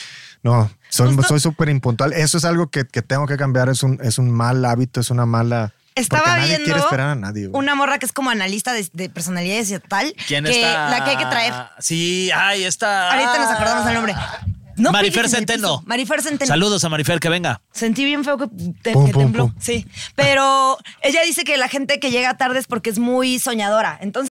[0.44, 2.12] no, soy soy súper impuntual.
[2.12, 3.68] Eso es algo que, que tengo que cambiar.
[3.68, 5.72] Es un, es un mal hábito, es una mala.
[5.96, 7.46] Estaba porque nadie viendo quiere esperar a nadie.
[7.48, 7.58] güey.
[7.62, 10.12] una morra que es como analista de, de personalidades y tal.
[10.26, 10.90] ¿Quién que está?
[10.90, 11.54] La que hay que traer.
[11.78, 13.10] Sí, ay, está.
[13.12, 14.14] Ahorita nos acordamos del nombre.
[14.76, 15.82] No Marifer el Centeno.
[15.86, 16.48] Marifer Centeno.
[16.48, 17.60] Saludos a Marifer, que venga.
[17.72, 18.48] Sentí bien feo que,
[18.82, 19.46] te- Pum, que pum, tembló.
[19.46, 19.54] pum.
[19.60, 19.86] Sí.
[20.16, 23.96] Pero ella dice que la gente que llega tarde es porque es muy soñadora.
[24.00, 24.30] Entonces,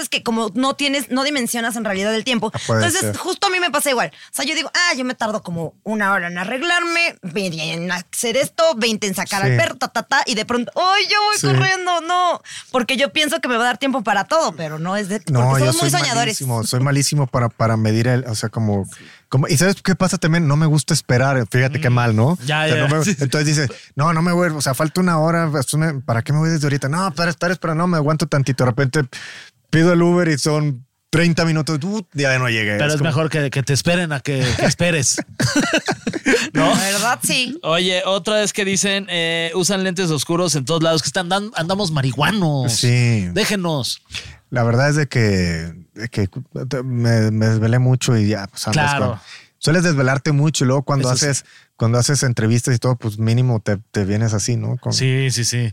[0.00, 2.50] Es que como no tienes, no dimensionas en realidad el tiempo.
[2.54, 3.16] Ah, puede Entonces, ser.
[3.16, 4.10] justo a mí me pasa igual.
[4.14, 7.92] O sea, yo digo, ah, yo me tardo como una hora en arreglarme, 20 en
[7.92, 9.50] hacer esto, 20 en sacar Sí.
[9.50, 11.46] al perro, ta, ta, ta, y de pronto, ¡ay, yo voy Sí.
[11.46, 12.00] corriendo!
[12.02, 15.08] No, porque yo pienso que me va a dar tiempo para todo, pero no es
[15.08, 15.18] de.
[15.20, 16.16] Porque No, yo somos soy muy soñadores.
[16.40, 18.86] malísimo, soy malísimo para, para medir el, o sea, como,
[19.28, 22.38] como, y sabes qué pasa también, no me gusta esperar, fíjate qué mal, ¿no?
[22.44, 25.00] Ya, O sea, ya, no me- entonces dices, no, no me voy, o sea, falta
[25.00, 26.88] una hora, me- ¿para qué me voy desde ahorita?
[26.88, 29.00] No, para estar, espera, no, me aguanto tantito, de repente
[29.72, 32.76] pido el Uber y son 30 minutos, uh, ya no llegué.
[32.78, 35.16] Pero es, como- mejor que, que te esperen a que, que esperes.
[36.52, 36.66] ¿No?
[36.74, 37.58] La verdad, sí.
[37.62, 41.90] Oye, otra vez que dicen, eh, usan lentes oscuros en todos lados, que están andamos
[41.90, 42.72] marihuanos.
[42.72, 43.28] Sí.
[43.32, 44.02] Déjenos.
[44.50, 46.28] La verdad es de que, de que
[46.84, 49.10] me, me desvelé mucho y ya, pues Claro.
[49.12, 49.18] con-
[49.58, 51.26] Sueles desvelarte mucho y luego cuando Eso sí.
[51.26, 51.44] haces,
[51.76, 54.76] cuando haces entrevistas y todo, pues mínimo te, te vienes así, ¿no?
[54.76, 55.72] Con- Sí, sí, sí.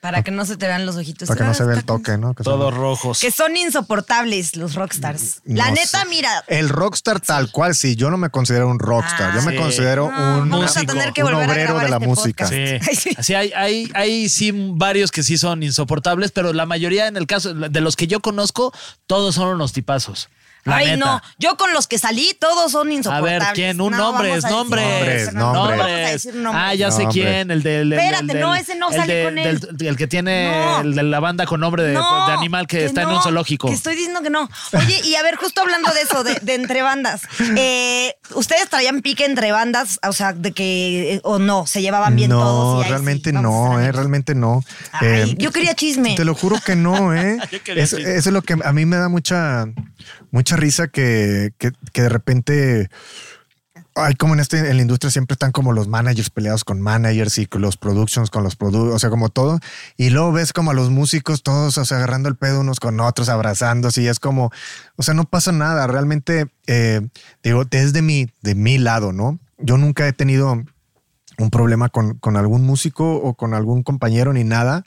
[0.00, 1.26] Para que no se te vean los ojitos.
[1.26, 2.32] Para que no Ah, se vea el toque, ¿no?
[2.32, 3.18] Que Todos rojos.
[3.20, 5.40] Que son insoportables los rockstars.
[5.44, 6.08] No La neta, sé.
[6.08, 6.44] mira.
[6.46, 9.58] El rockstar tal cual, sí, yo no me considero un rockstar, Ah, yo me sí.
[9.58, 12.06] considero No, un vamos a músico, tener que un volver a obrero de la este
[12.06, 12.44] música.
[12.44, 12.92] podcast.
[12.92, 12.96] Sí.
[13.08, 13.14] Sí.
[13.18, 17.26] Así hay, hay, hay sí varios que sí son insoportables, pero la mayoría, en el
[17.26, 18.72] caso de los que yo conozco,
[19.08, 20.28] todos son unos tipazos.
[20.68, 20.96] La Ay, neta.
[20.98, 21.22] no.
[21.38, 23.38] Yo con los que salí, todos son A insoportables.
[23.40, 23.80] ver, ¿quién?
[23.80, 24.84] Un No, nombre, a decir nombres.
[24.86, 25.78] Nombres, No, nombres.
[25.78, 26.64] vamos a decir nombres.
[26.66, 27.24] Ah, ya sé Nombres.
[27.24, 27.92] quién, el del.
[27.92, 29.60] Espérate, del- no, ese no el sale de- con él.
[29.60, 30.80] del- el que tiene No.
[30.82, 33.22] el de la banda con nombre de, No, de animal que, está en no, un
[33.22, 33.68] zoológico.
[33.68, 34.48] Que estoy diciendo que no.
[34.72, 37.22] Oye, y a ver, justo hablando de eso, de, de entre bandas,
[37.56, 39.98] eh, ¿ustedes traían pique entre bandas?
[40.06, 42.82] O sea, de que, eh, o no, se llevaban bien no, todos.
[42.82, 43.96] y ahí realmente vamos a no, ser eh, amigos?
[43.96, 44.62] realmente no.
[44.92, 46.14] Ay, Eh, yo quería chisme.
[46.14, 47.38] Te lo juro que no, ¿eh?
[47.50, 48.10] Yo quería Es- chisme.
[48.16, 49.66] eso es lo que a mí me da mucha,
[50.30, 52.88] mucha risa que, que, de repente
[53.94, 57.38] hay como en este en la industria siempre están como los managers peleados con managers
[57.38, 59.58] y con los productions con los produ o sea, como todo.
[59.96, 63.00] Y luego ves como a los músicos todos, o sea, agarrando el pedo unos con
[63.00, 64.50] otros, abrazándose y es como,
[64.96, 65.86] o sea, no pasa nada.
[65.86, 67.00] Realmente, eh,
[67.42, 69.38] digo, desde mi, de mi lado, ¿no?
[69.58, 70.62] Yo nunca he tenido
[71.38, 74.84] un problema con, con algún músico o con algún compañero ni nada,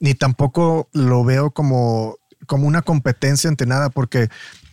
[0.00, 4.28] ni tampoco lo veo como, como una competencia entre nada, porque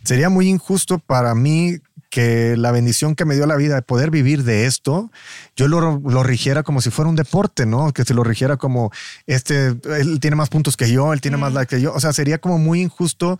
[0.07, 4.09] sería muy injusto para mí que la bendición que me dio la vida de poder
[4.09, 5.11] vivir de esto,
[5.57, 7.91] yo lo, lo rigiera como si fuera un deporte, ¿no?
[7.91, 8.89] Que se lo rigiera como,
[9.25, 12.13] este, él tiene más puntos que yo, él tiene más like que yo, o sea,
[12.13, 13.37] sería como muy injusto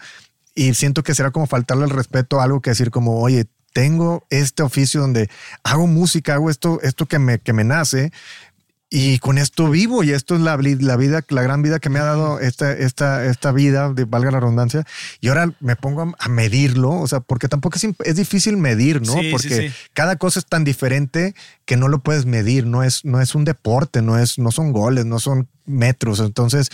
[0.56, 4.26] y siento que será como faltarle el respeto a algo que decir como, oye, tengo
[4.30, 5.30] este oficio donde
[5.64, 8.12] hago música, hago esto, esto que me, que me nace
[8.90, 12.00] y con esto vivo y esto es la, la vida, la gran vida que me
[12.00, 14.86] ha dado esta, esta, esta vida, de, valga la redundancia,
[15.20, 19.02] y ahora me pongo a, a medirlo, o sea, porque tampoco es, es difícil medir,
[19.02, 19.14] ¿no?
[19.14, 19.76] Sí, sí, porque sí.
[19.94, 23.44] cada cosa es tan diferente que no lo puedes medir, no es, no es un
[23.44, 26.70] deporte, no, es, no son goles, no son metros, entonces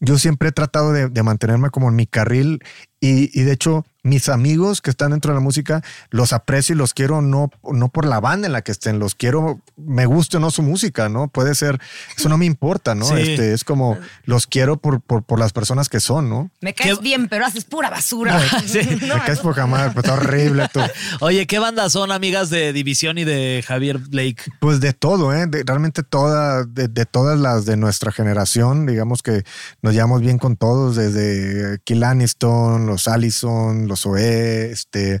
[0.00, 2.62] yo siempre he tratado de, de mantenerme como en mi carril
[3.00, 6.78] y, y de hecho mis amigos que están dentro de la música los aprecio y
[6.78, 10.38] los quiero no, no por la banda en la que estén, los quiero, me guste
[10.38, 11.28] o no su música, ¿no?
[11.28, 11.78] Puede ser,
[12.16, 13.04] eso no me importa, ¿no?
[13.04, 13.14] Sí.
[13.18, 16.50] Este, es como los quiero por, por, por las personas que son, ¿no?
[16.62, 18.40] Me caes ¿Qué- bien, pero haces pura basura.
[18.66, 18.80] Sí.
[19.06, 20.80] No, me caes poca madre, pues está horrible tú.
[21.20, 24.44] Oye, ¿qué bandas son amigas de División y de Javier Blake?
[24.60, 25.46] Pues de todo, ¿eh?
[25.46, 29.44] De- realmente toda, de, de todas las de nuestra generación, digamos que
[29.82, 35.20] nos llevamos bien con todos, desde Kill Aniston, los Allison, los OE, este,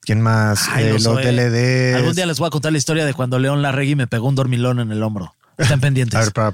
[0.00, 0.68] ¿quién más?
[0.70, 1.04] Ay, Eh, los.
[1.04, 1.94] DLD.
[1.94, 4.34] Algún día les voy a contar la historia de cuando León Larregui me pegó un
[4.34, 5.34] dormilón en el hombro.
[5.58, 6.18] Están pendientes.
[6.18, 6.52] A ver, para.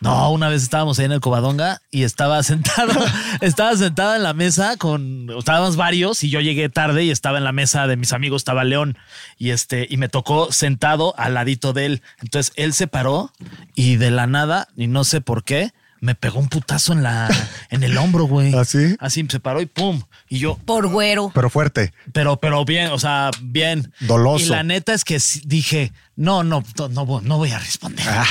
[0.00, 2.92] No, una vez estábamos ahí en el Covadonga y estaba sentado,
[3.40, 7.44] estaba sentada en la mesa con, estábamos varios y yo llegué tarde y estaba en
[7.44, 8.98] la mesa de mis amigos, estaba León
[9.38, 12.02] y este, y me tocó sentado al ladito de él.
[12.20, 13.32] Entonces él se paró
[13.74, 17.28] y de la nada, y no sé por qué, me pegó un putazo en la,
[17.70, 18.54] en el hombro, güey.
[18.56, 18.96] ¿Así?
[19.00, 20.02] Así se paró y pum.
[20.28, 21.30] Y yo, Por güero.
[21.34, 21.92] Pero fuerte.
[22.12, 23.92] pero, pero bien, o sea, bien.
[24.00, 24.44] Doloso.
[24.46, 28.04] Y la neta es que dije, no, no, no, no, voy- no voy a responder.
[28.08, 28.26] Ah.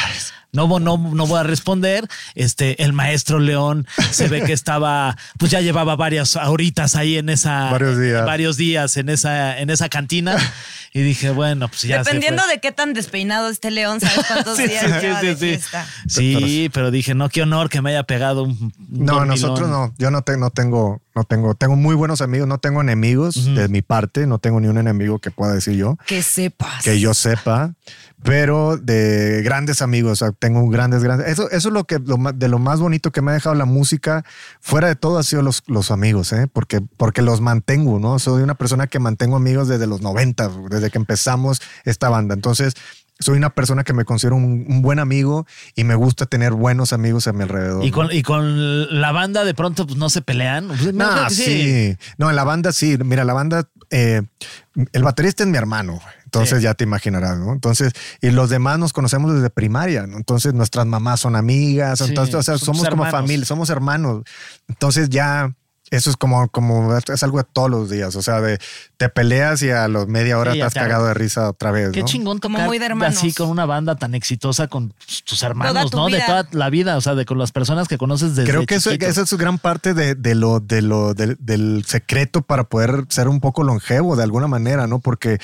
[0.55, 2.07] No, no, no voy a responder.
[2.33, 7.29] Este, el maestro León se ve que estaba, pues ya llevaba varias horitas ahí en
[7.29, 8.25] esa, Varios días.
[8.25, 10.37] varios días en esa, en esa cantina.
[10.93, 11.97] Y dije, bueno, pues ya.
[12.03, 12.53] se Dependiendo fue.
[12.53, 15.39] de qué tan despeinado esté León, ¿sabes cuántos Sí, días sí, lleva sí, de sí.
[15.39, 15.87] fiesta?
[16.07, 18.51] Sí, pero dije, no, qué honor que me haya pegado un.
[18.51, 19.27] un No, dormilón.
[19.27, 19.93] nosotros no.
[19.97, 23.69] Yo no, te- no tengo, no tengo, tengo muy buenos amigos, no tengo enemigos de
[23.69, 25.97] mi parte, no tengo ni un enemigo que pueda decir yo.
[26.05, 26.83] Que sepas.
[26.83, 27.73] que yo sepa,
[28.21, 31.29] pero de grandes amigos, o sea, tengo grandes, grandes.
[31.29, 33.65] Eso, eso es lo que lo de lo más bonito que me ha dejado la
[33.65, 34.25] música,
[34.59, 36.47] fuera de todo, ha sido los, los amigos, ¿eh?
[36.51, 38.19] porque, porque los mantengo, ¿no?
[38.19, 42.33] Soy una persona que mantengo amigos desde los 90, desde que empezamos esta banda.
[42.33, 42.73] Entonces,
[43.19, 46.91] soy una persona que me considero un, un buen amigo y me gusta tener buenos
[46.93, 47.83] amigos a mi alrededor.
[47.85, 47.95] Y ¿no?
[47.95, 50.67] con, y con la banda de pronto pues no se pelean.
[50.67, 50.81] Pues,
[51.33, 51.97] sí.
[52.17, 52.97] No, en la banda sí.
[53.03, 54.21] Mira, la banda, eh,
[54.91, 56.01] el baterista es mi hermano.
[56.25, 56.63] Entonces Sí.
[56.65, 57.53] ya te imaginarás, ¿no?
[57.53, 60.17] Entonces, y los demás nos conocemos desde primaria, ¿no?
[60.17, 64.23] Entonces nuestras mamás son amigas, Sí, entonces, o sea, somos somos como familia, somos hermanos.
[64.67, 65.55] Entonces ya
[65.91, 68.15] eso es como, como es algo de todos los días.
[68.15, 68.59] O sea, de
[68.97, 71.91] te peleas y a los media hora Sí, te has cagado de risa otra vez.
[71.91, 72.05] Qué ¿no?
[72.05, 73.17] chingón Como muy de hermanos.
[73.17, 74.93] así con una banda tan exitosa con
[75.25, 76.07] tus hermanos, tu ¿no?
[76.07, 78.75] De toda la vida, o sea, de con las personas que conoces desde Creo que
[78.75, 83.27] eso, esa es gran parte de, de lo, de lo, del secreto para poder ser
[83.27, 84.99] un poco longevo de alguna manera, ¿no?
[84.99, 85.39] Porque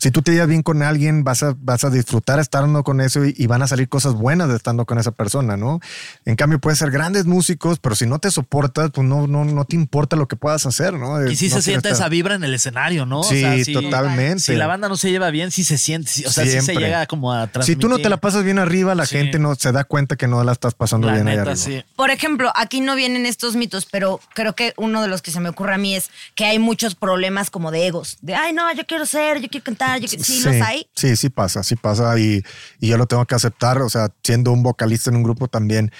[0.00, 3.24] si tú te llevas bien con alguien, vas a, vas a disfrutar estando con eso
[3.24, 5.78] y, y van a salir cosas buenas de estando con esa persona, ¿no?
[6.24, 9.64] En cambio, puedes ser grandes músicos, pero si no te soportas, pues no, no, no
[9.66, 11.24] te importa lo que puedas hacer, ¿no?
[11.28, 13.20] Y sí No se siente estar- esa vibra en el escenario, ¿no?
[13.20, 14.40] O Sí, sea, si- totalmente.
[14.40, 16.60] Si la banda no se lleva bien, sí se siente, sí- o sea, sí se
[16.62, 16.86] Siempre.
[16.86, 17.78] llega como a Si transmitir.
[17.80, 19.16] tú no te la pasas bien arriba, la Sí.
[19.18, 21.56] gente no se da cuenta que no la estás pasando La bien ahí neta, arriba.
[21.64, 21.84] sí.
[21.94, 25.40] Por ejemplo, aquí no vienen estos mitos, pero creo que uno de los que se
[25.40, 28.16] me ocurre a mí es que hay muchos problemas como de egos.
[28.22, 30.08] De, ay, no, yo quiero ser, yo quiero cantar, yo.
[30.08, 30.86] Sí, los hay.
[30.94, 32.42] Sí, sí pasa, sí pasa y,
[32.80, 33.80] y yo lo tengo que aceptar.
[33.82, 35.90] O sea, siendo un vocalista en un grupo también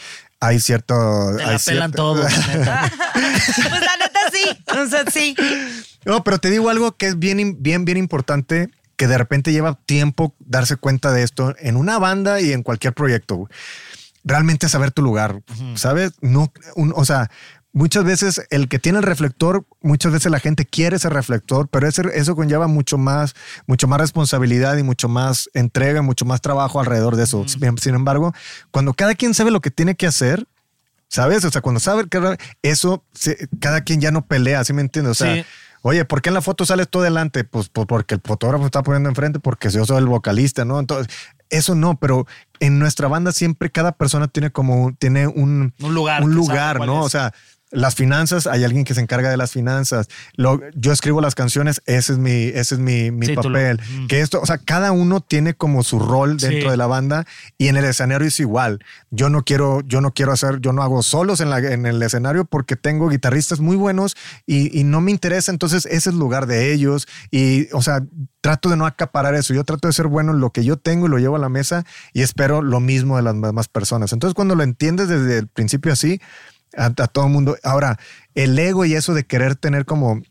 [0.41, 0.95] hay cierto...
[1.37, 2.93] Te hay la pelan cierta- todos, neta.
[3.13, 4.65] pues la neta sí.
[4.79, 5.37] O sea, sí.
[6.05, 9.79] No, pero te digo algo que es bien, bien, bien importante que de repente lleva
[9.87, 13.49] tiempo darse cuenta de esto en una banda y en cualquier proyecto.
[14.25, 15.43] Realmente saber tu lugar,
[15.77, 16.13] ¿sabes?
[16.21, 17.31] No, un- o sea,
[17.73, 21.87] muchas veces el que tiene el reflector, muchas veces la gente quiere ese reflector, pero
[21.89, 23.35] ese, eso conlleva mucho más,
[23.67, 27.47] mucho más responsabilidad y mucho más entrega, mucho más trabajo alrededor de eso.
[27.47, 28.35] Sin- Sin embargo,
[28.71, 30.47] cuando cada quien sabe lo que tiene que hacer,
[31.09, 31.45] ¿sabes?
[31.45, 33.05] O sea, cuando sabe que eso,
[33.61, 35.13] cada quien ya no pelea, ¿sí me entiendes?
[35.21, 35.45] O sea, Sí.
[35.83, 37.43] Oye, ¿por qué en la foto sales tú delante?
[37.43, 40.79] Pues, pues porque el fotógrafo está poniendo enfrente, porque yo soy el vocalista, ¿no?
[40.79, 41.11] Entonces,
[41.49, 42.27] eso no, pero
[42.59, 46.81] en nuestra banda siempre cada persona tiene como un- tiene un, Un lugar, un lugar,
[46.81, 47.01] ¿no?
[47.01, 47.07] es.
[47.07, 47.33] O sea,
[47.73, 50.09] las finanzas, hay alguien que se encarga de las finanzas.
[50.35, 53.59] Lo- yo escribo las canciones, ese es mi, ese es mi, mi Sí, tú lo-
[53.59, 53.81] papel.
[54.01, 54.07] mm.
[54.09, 56.71] Que esto, o sea, cada uno tiene como su rol dentro Sí.
[56.71, 57.27] de la banda
[57.59, 58.81] y en el escenario es igual.
[59.11, 62.03] Yo no quiero, yo no quiero hacer, yo no hago solos en, la, en el
[62.03, 65.53] escenario porque tengo guitarristas muy buenos y, y no me interesa.
[65.53, 68.03] Entonces ese es el lugar de ellos y, o sea,
[68.41, 69.55] trato de no acaparar eso.
[69.55, 71.49] Yo trato de ser bueno en lo que yo tengo y lo llevo a la
[71.49, 74.13] mesa y espero lo mismo de las demás personas.
[74.13, 76.21] Entonces cuando lo entiendes desde el principio así,
[76.77, 77.57] a, todo el mundo.
[77.63, 77.99] Ahora,
[78.35, 80.23] el ego y eso de querer tener como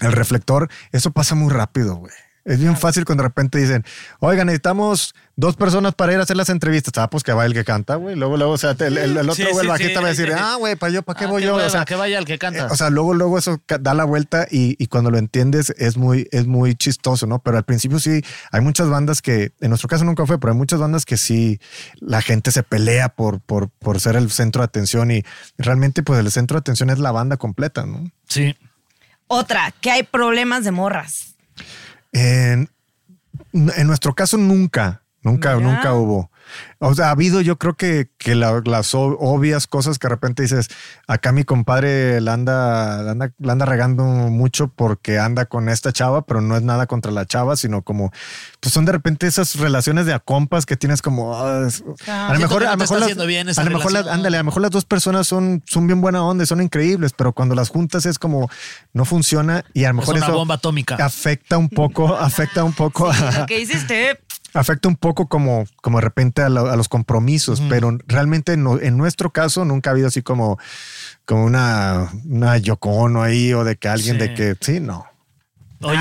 [0.00, 2.12] el reflector, eso pasa muy rápido, güey.
[2.46, 3.84] Es bien fácil cuando de repente dicen,
[4.20, 6.92] oigan, necesitamos dos personas para ir a hacer las entrevistas.
[6.96, 8.14] Ah, pues que va el que canta, güey.
[8.14, 10.06] Luego, luego, o sea, el, el- el otro, Sí, güey, sí, el bajista sí, va
[10.06, 11.56] a decir, ah, güey, ¿para yo, para qué Ah, voy qué yo?
[11.56, 12.60] hueva, o sea, que vaya el que canta.
[12.60, 15.96] eh, O sea, luego, luego eso da la vuelta y, y cuando lo entiendes es
[15.96, 17.40] muy, es muy chistoso, ¿no?
[17.40, 20.58] Pero al principio sí, hay muchas bandas que, en nuestro caso nunca fue, pero hay
[20.58, 21.58] muchas bandas que sí,
[21.98, 25.24] la gente se pelea por, por, por ser el centro de atención y
[25.58, 28.08] realmente pues el centro de atención es la banda completa, ¿no?
[28.28, 28.54] Sí.
[29.26, 31.34] Otra, que hay problemas de morras.
[32.18, 32.70] En,
[33.52, 35.70] en nuestro caso nunca, nunca, Mira.
[35.70, 36.30] nunca hubo.
[36.78, 40.42] O sea, ha habido yo creo que, que la- las obvias cosas que de repente
[40.42, 40.68] dices,
[41.06, 45.92] acá mi compadre la anda, la anda, la anda regando mucho porque anda con esta
[45.92, 48.12] chava, pero no es nada contra la chava, sino como,
[48.60, 52.32] pues son de repente esas relaciones de a compas que tienes como, ah, es- a
[52.34, 54.44] lo mejor, no a lo mejor, las, bien a lo mejor las- ándale, a lo
[54.44, 57.68] mejor las dos personas son, son bien buena onda, y son increíbles, pero cuando las
[57.68, 58.48] juntas es como,
[58.92, 60.96] no funciona y a lo mejor una eso bomba atómica.
[61.00, 64.20] afecta un poco, afecta un poco a, Lo que hiciste,
[64.56, 68.78] afecta un poco como, como de repente a, lo- a los compromisos, pero realmente no,
[68.80, 70.58] en nuestro caso nunca ha habido así como,
[71.24, 74.20] como una, una Yoko Ono ahí o de que alguien Sí.
[74.28, 75.06] de que sí, no.
[75.82, 75.98] Oye,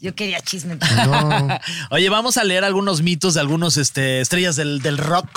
[0.00, 0.76] yo quería chisme.
[1.06, 1.48] No.
[1.90, 5.28] Oye, vamos a leer algunos mitos de algunos este, estrellas del, del rock.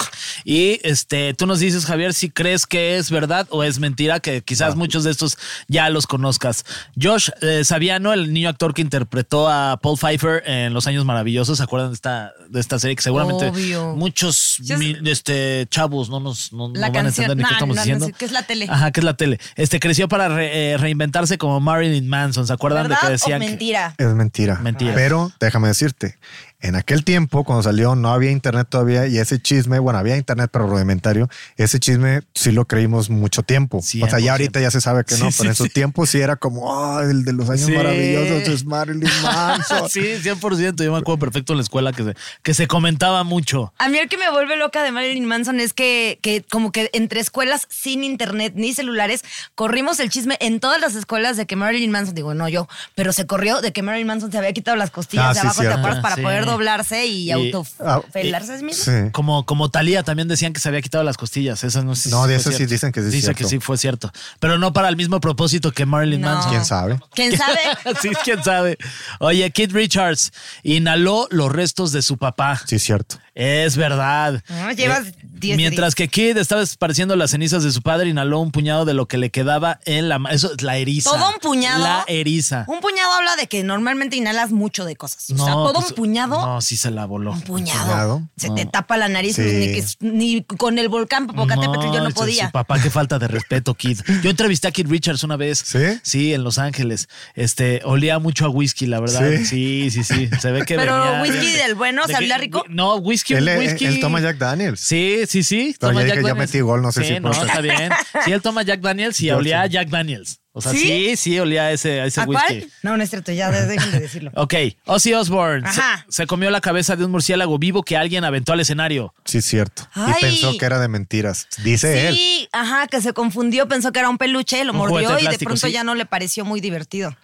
[0.45, 4.41] Y este, tú nos dices, Javier, si crees que es verdad o es mentira, que
[4.41, 6.65] quizás muchos de estos ya los conozcas.
[7.01, 11.57] Josh eh, Saviano, el niño actor que interpretó a Paul Pfeiffer en Los Años Maravillosos,
[11.57, 12.95] ¿se acuerdan de esta, de esta serie?
[12.95, 13.95] Que seguramente Obvio.
[13.95, 17.53] muchos es- este, chavos no nos no, La no van a entender ni nah, qué
[17.55, 18.07] estamos no, diciendo.
[18.17, 18.67] ¿qué es la tele?
[18.69, 19.39] Ajá, que es la tele.
[19.55, 22.47] Este creció para re- eh, reinventarse como Marilyn Manson.
[22.47, 23.41] ¿Se acuerdan de ¿Verdad que o decían?
[23.41, 23.47] que-
[23.89, 24.09] mentira?
[24.09, 24.55] Es mentira.
[24.61, 24.93] Mentira.
[24.95, 26.17] Pero déjame decirte,
[26.61, 30.49] en aquel tiempo, cuando salió, no había internet todavía y ese chisme, bueno, había internet,
[30.53, 31.27] pero rudimentario.
[31.57, 33.77] Ese chisme sí lo creímos mucho tiempo.
[33.77, 34.19] O sea, 100%.
[34.23, 35.69] ya ahorita ya se sabe que no, Sí, pero en su sí.
[35.71, 37.71] tiempo sí era como, el de los años Sí.
[37.71, 39.89] maravillosos es Marilyn Manson.
[39.89, 40.83] sí, 100%.
[40.83, 43.73] Yo me acuerdo perfecto en la escuela que se, que se comentaba mucho.
[43.79, 46.91] A mí el que me vuelve loca de Marilyn Manson es que, que como que
[46.93, 49.23] entre escuelas sin internet ni celulares,
[49.55, 53.11] corrimos el chisme en todas las escuelas de que Marilyn Manson, digo, no yo, pero
[53.13, 55.55] se corrió de de que Marilyn Manson se había quitado las costillas Ah, de abajo,
[55.55, 55.77] ¿te cierto.
[55.79, 56.01] acuerdas?
[56.01, 56.21] Para Sí.
[56.23, 58.83] poder doblarse y, Y- autofelarse a sí mismo.
[58.83, 59.11] Sí.
[59.11, 61.63] Como, como Talía también decían que se había quitado las costillas.
[61.63, 62.73] Eso no sé si No, de fue eso sí cierto.
[62.73, 63.37] dicen que sí es Dice cierto.
[63.37, 64.11] que sí fue cierto.
[64.39, 66.27] Pero no para el mismo propósito que Marilyn No.
[66.29, 66.51] Manson.
[66.51, 66.99] ¿Quién sabe?
[67.13, 67.59] ¿Quién sabe?
[68.01, 68.77] sí, quién sabe.
[69.19, 70.31] Oye, Kid Richards
[70.63, 72.61] inhaló los restos de su papá.
[72.65, 73.17] Sí, es cierto.
[73.33, 74.43] Es verdad.
[74.49, 78.39] No, llevas Eh, 10 Mientras que Kid estaba esparciendo las cenizas de su padre, inhaló
[78.39, 81.09] un puñado de lo que le quedaba en la Eso es la eriza.
[81.11, 81.81] Todo un puñado.
[81.83, 82.65] La eriza.
[82.67, 85.29] Un puñado habla de que normalmente inhalas mucho de cosas.
[85.31, 86.40] O sea, No, todo pues, un puñado.
[86.45, 87.31] No, sí se la voló.
[87.33, 87.85] Un puñado.
[87.85, 88.29] puñado?
[88.37, 88.55] Se No.
[88.55, 89.41] te tapa la nariz, Sí.
[89.43, 92.47] ni, que- ni con el volcán Popocatépetl yo no podía.
[92.47, 93.99] Su papá, qué falta de respeto, Kid.
[94.23, 95.59] Yo entrevisté a Kid Richards una vez.
[95.65, 95.79] ¿Sí?
[96.03, 97.07] Sí, en Los Ángeles.
[97.35, 99.21] Este, olía mucho a whisky, la verdad.
[99.39, 99.91] Sí, ¿Sí?
[99.91, 100.29] sí, sí.
[100.39, 102.63] Se ve que Pero venía- whisky del bueno, de ¿se que- olía rico?
[102.69, 103.85] No, whisky, Él, whisky.
[103.85, 104.79] él toma Jack Daniels.
[104.79, 105.75] Sí, sí, sí.
[105.79, 106.49] Pero toma ya Jack dije, ya Daniels.
[106.53, 107.91] metí gol, no sé Sí, si no, está bien.
[108.25, 109.67] Sí, él toma Jack Daniels y Yo olía a.
[109.67, 110.40] Jack Daniels.
[110.53, 110.79] O sea, ¿Sí?
[110.79, 112.45] sí, sí, olía a ese, a ese ¿A whisky.
[112.45, 112.69] cuál?
[112.83, 114.31] No, no es cierto, ya dejen de decirlo.
[114.35, 114.53] Ok,
[114.85, 116.05] Ozzy Osbourne se, Ajá.
[116.09, 119.13] se comió la cabeza de un murciélago vivo que alguien aventó al escenario.
[119.23, 119.83] Sí, es cierto.
[119.93, 120.13] Ay.
[120.17, 121.47] Y pensó que era de mentiras.
[121.63, 122.15] Dice él.
[122.15, 125.27] Sí, ajá, que se confundió, pensó que era un peluche, lo Un mordió de y
[125.27, 125.71] de pronto sí.
[125.71, 127.15] ya no le pareció muy divertido.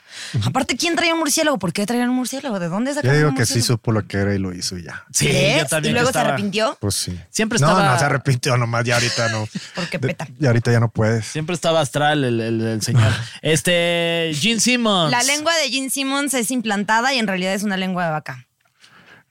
[0.45, 1.57] Aparte, ¿quién traía un murciélago?
[1.59, 2.59] ¿Por qué traían un murciélago?
[2.59, 4.77] ¿De dónde Yo sacaron digo un que sí supo lo que era y lo hizo
[4.77, 5.03] y ya.
[5.13, 5.27] Sí,
[5.57, 5.91] yo también.
[5.91, 6.77] ¿Y luego se arrepintió?
[6.81, 7.19] Pues sí.
[7.29, 9.47] Siempre No, estaba- no se arrepintió nomás, ya ahorita no.
[9.75, 10.27] Porque De- peta.
[10.39, 11.25] Y ahorita ya no puedes.
[11.25, 13.11] Siempre estaba astral el, el- el señor.
[13.41, 15.11] Este, Gene Simmons.
[15.11, 18.47] La lengua de Gene Simmons es implantada y en realidad es una lengua de vaca.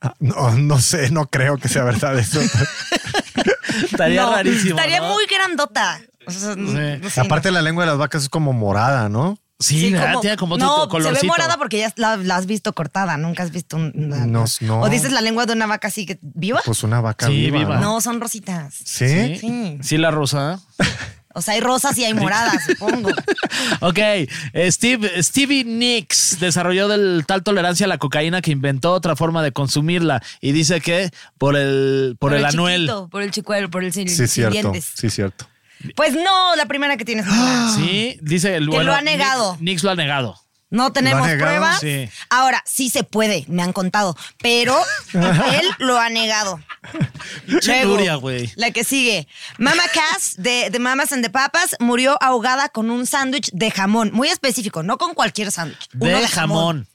[0.01, 2.41] Ah, No, no sé, no creo que sea verdad eso.
[3.85, 4.70] Estaría No, rarísimo.
[4.77, 5.12] Estaría ¿no?
[5.14, 6.01] muy grandota.
[6.27, 6.72] O sea, no
[7.11, 7.55] sé, Aparte no.
[7.55, 9.39] la lengua de las vacas es como morada, ¿no?
[9.59, 10.09] Sí, Sí, ¿verdad?
[10.09, 11.23] como- tiene como no, se colorcito.
[11.23, 14.45] ve morada porque ya la, la has visto cortada, nunca has visto un- una- No,
[14.61, 14.81] no.
[14.83, 16.61] O dices la lengua de una vaca así que viva.
[16.65, 17.59] Pues una vaca Sí, viva.
[17.61, 17.75] viva.
[17.77, 17.95] ¿no?
[17.95, 18.75] no, son rositas.
[18.85, 19.37] ¿Sí?
[19.39, 19.97] Sí, Sí.
[19.97, 20.61] la rosa.
[21.35, 23.11] O sea, hay rosas y hay moradas, supongo.
[23.81, 24.27] Ok, eh,
[24.71, 29.53] Steve, Stevie Nicks desarrolló del tal tolerancia a la cocaína que inventó otra forma de
[29.53, 32.83] consumirla y dice que por el, por el, anuel.
[32.83, 34.53] chiquito, por el chicuelo, por el sin, Sí, sin cierto.
[34.53, 34.93] dientes.
[34.95, 35.47] Sí, cierto.
[35.95, 37.26] Pues no, la primera que tienes.
[37.76, 39.57] Sí, dice el bueno, lo ha negado.
[39.61, 40.41] Nicks lo ha negado.
[40.68, 41.80] No tenemos pruebas.
[41.80, 42.09] Sí.
[42.28, 44.76] Ahora, sí se puede, me han contado, pero
[45.12, 46.61] él lo ha negado.
[47.47, 48.30] Luego.
[48.57, 49.28] La que sigue.
[49.59, 54.11] Mama Cass de, de Mamas and the Papas murió ahogada con un sándwich de jamón.
[54.12, 55.89] Muy específico, no con cualquier sándwich.
[55.99, 56.89] uno De jamón.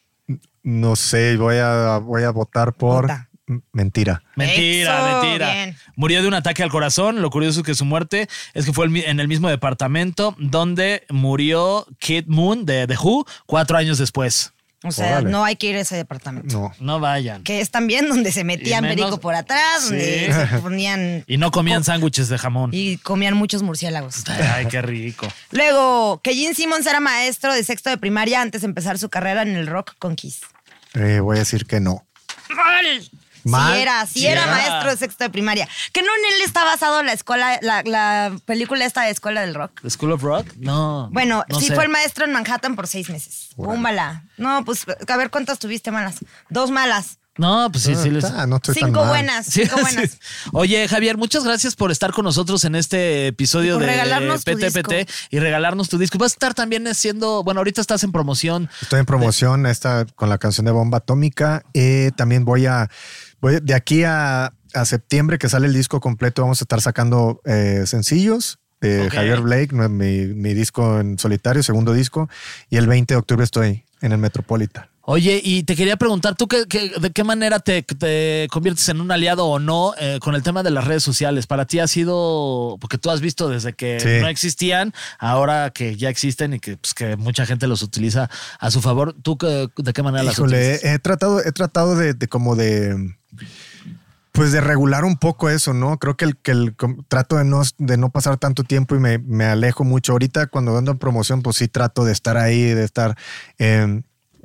[0.64, 3.30] No sé, voy a, voy a votar por Vota.
[3.74, 4.24] Mentira.
[4.36, 5.54] Mentira, Eso, mentira.
[5.54, 5.78] bien.
[5.96, 7.22] Murió de un ataque al corazón.
[7.22, 10.36] Lo curioso es que su muerte es que fue el mi- en el mismo departamento
[10.40, 14.54] donde murió Kid Moon de The Who cuatro años después.
[14.84, 15.30] O sea, Órale.
[15.30, 16.58] no hay que ir a ese departamento.
[16.58, 16.72] No.
[16.80, 17.44] No vayan.
[17.44, 20.48] Que es también donde se metían menos- perico por atrás, donde Sí.
[20.50, 22.72] se ponían Y no comían sándwiches de jamón.
[22.74, 24.24] y comían muchos murciélagos.
[24.28, 25.28] Ay, qué rico.
[25.52, 29.44] Luego, que Gene Simmons era maestro de sexto de primaria antes de empezar su carrera
[29.44, 30.42] en el rock con Kiss.
[30.96, 32.04] Eh, voy a decir que no.
[33.44, 33.74] ¡Mal!
[33.76, 34.52] Sí era, sí, Sí era, era.
[34.52, 35.68] maestro de sexto de primaria.
[35.94, 39.56] Que no en él está basado la escuela, la, la película esta de Escuela del
[39.56, 39.82] Rock.
[39.82, 40.48] ¿The School of Rock?
[40.58, 41.10] No.
[41.12, 41.76] Bueno, no sí sé.
[41.76, 43.50] fue el maestro en Manhattan por seis meses.
[43.56, 44.24] Búmbala.
[44.38, 46.16] No, pues a ver cuántas tuviste malas.
[46.50, 47.18] Dos malas.
[47.38, 48.10] No, pues sí, sí.
[48.10, 48.26] Les...
[48.26, 50.12] Ah, no estoy Cinco buenas, Sí, cinco buenas.
[50.12, 50.18] sí.
[50.52, 54.90] Oye, Javier, muchas gracias por estar con nosotros en este episodio de regalarnos tu PTPT
[54.92, 55.12] disco.
[55.32, 56.18] y regalarnos tu disco.
[56.18, 58.70] Vas a estar también haciendo, bueno, ahorita estás en promoción.
[58.82, 61.64] Estoy en promoción esta, con la canción de Bomba Atómica.
[61.74, 62.90] Eh, también voy a,
[63.42, 67.84] de aquí a, a septiembre que sale el disco completo, vamos a estar sacando eh,
[67.86, 68.60] sencillos.
[68.80, 69.10] De.
[69.12, 72.30] Javier Blake, mi, mi- disco en solitario, segundo disco.
[72.70, 74.88] Y el 20 de octubre estoy en el Metropolitan.
[75.04, 79.00] Oye, y te quería preguntar, ¿tú qué, qué- de qué manera te, te conviertes en
[79.02, 81.46] un aliado o no eh, con el tema de las redes sociales?
[81.46, 84.08] Para ti ha sido, porque tú has visto desde que Sí.
[84.22, 88.30] no existían, ahora que ya existen y que, pues, que mucha gente los utiliza
[88.60, 90.84] a su favor, ¿tú qué- de qué manera las utilizas?
[90.84, 93.16] he tratado, he tratado de, de como de
[94.32, 95.98] pues de regular un poco eso, ¿no?
[95.98, 96.76] Creo que el, que el
[97.08, 100.14] trato de no, de no pasar tanto tiempo y me, me alejo mucho.
[100.14, 103.18] Ahorita cuando ando en promoción, pues sí trato de estar ahí, de estar
[103.60, 104.02] eh,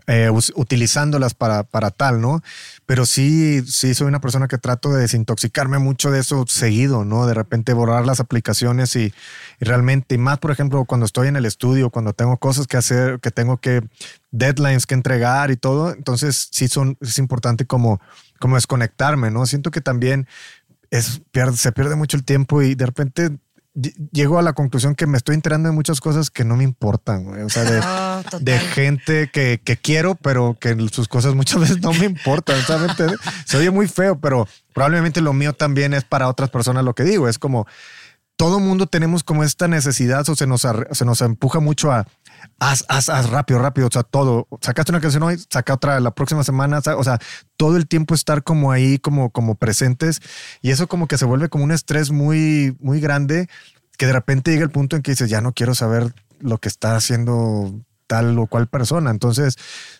[0.08, 2.40] eh, utilizándolas para, para tal, ¿no?
[2.86, 7.26] Pero sí, sí soy una persona que trato de desintoxicarme mucho de eso seguido, ¿no?
[7.26, 9.12] De repente borrar las aplicaciones y,
[9.60, 12.76] y realmente, y más por ejemplo cuando estoy en el estudio, cuando tengo cosas que
[12.76, 13.82] hacer, que tengo que,
[14.30, 18.00] deadlines que entregar y todo, entonces sí son, es importante como,
[18.38, 19.46] como desconectarme, ¿no?
[19.46, 20.28] Siento que también
[20.90, 21.22] es,
[21.54, 23.30] se pierde mucho el tiempo y de repente
[24.12, 27.24] llego a la conclusión que me estoy enterando de muchas cosas que no me importan,
[27.24, 27.42] güey.
[27.42, 27.80] O sea, de,
[28.16, 32.60] Ah, de gente que, que quiero, pero que sus cosas muchas veces no me importan.
[32.62, 32.92] ¿sabes?
[33.44, 37.04] Se oye muy feo, pero probablemente lo mío también es para otras personas lo que
[37.04, 37.28] digo.
[37.28, 37.66] Es como,
[38.36, 42.06] todo mundo tenemos como esta necesidad o se nos, se nos empuja mucho a
[42.58, 44.48] haz, haz, haz rápido, rápido, o sea, todo.
[44.60, 47.18] Sacaste una canción hoy, saca otra la próxima semana, o sea,
[47.56, 50.20] todo el tiempo estar como ahí, como, como presentes
[50.62, 53.48] y eso como que se vuelve como un estrés muy, muy grande
[53.96, 56.68] que de repente llega el punto en que dices, ya no quiero saber lo que
[56.68, 57.72] está haciendo
[58.06, 59.10] tal o cual persona.
[59.10, 59.56] Entonces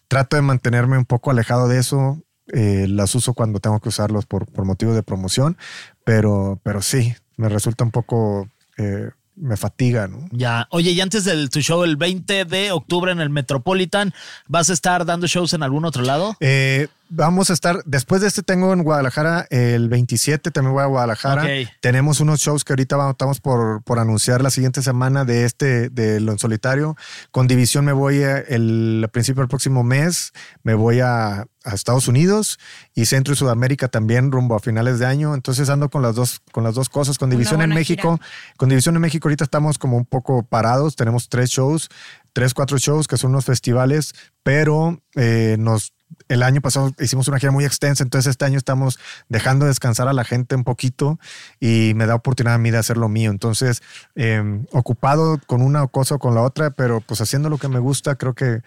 [0.09, 2.22] trato de mantenerme un poco alejado de eso.
[2.53, 5.57] Eh, las uso cuando tengo que usarlos por, por motivo de promoción,
[6.05, 10.28] pero, pero sí, me resulta un poco, eh, me fatiga, ¿no?
[10.32, 10.66] Ya.
[10.70, 14.14] Oye, y antes de tu show, el 20 de octubre en el Metropolitan,
[14.49, 16.37] ¿vas a estar dando shows en algún otro lado?
[16.41, 20.87] Eh, vamos a estar, después de este tengo en Guadalajara el 27, también voy a
[20.87, 21.43] Guadalajara.
[21.81, 25.89] Tenemos unos shows que ahorita vamos, estamos por, por anunciar la siguiente semana de este,
[25.91, 26.97] de lo en solitario.
[27.31, 30.33] Con División me voy a- el a principio del próximo mes,
[30.63, 32.59] me voy a, a Estados Unidos
[32.95, 35.35] y Centro y Sudamérica también rumbo a finales de año.
[35.35, 38.21] Entonces ando con las dos, con las dos cosas, con División en México.
[38.57, 41.89] Con División en México ahorita estamos como un poco parados, tenemos tres shows,
[42.33, 45.93] tres, cuatro shows que son unos festivales, pero eh, nos
[46.29, 48.99] el año pasado hicimos una gira muy extensa, entonces este año estamos
[49.29, 51.19] dejando descansar a la gente un poquito
[51.61, 53.31] y me da oportunidad a mí de hacer lo mío.
[53.31, 53.83] Entonces,
[54.15, 54.43] eh,
[54.73, 58.17] ocupado con una cosa o con la otra, pero pues haciendo lo que me gusta,
[58.17, 58.63] creo que,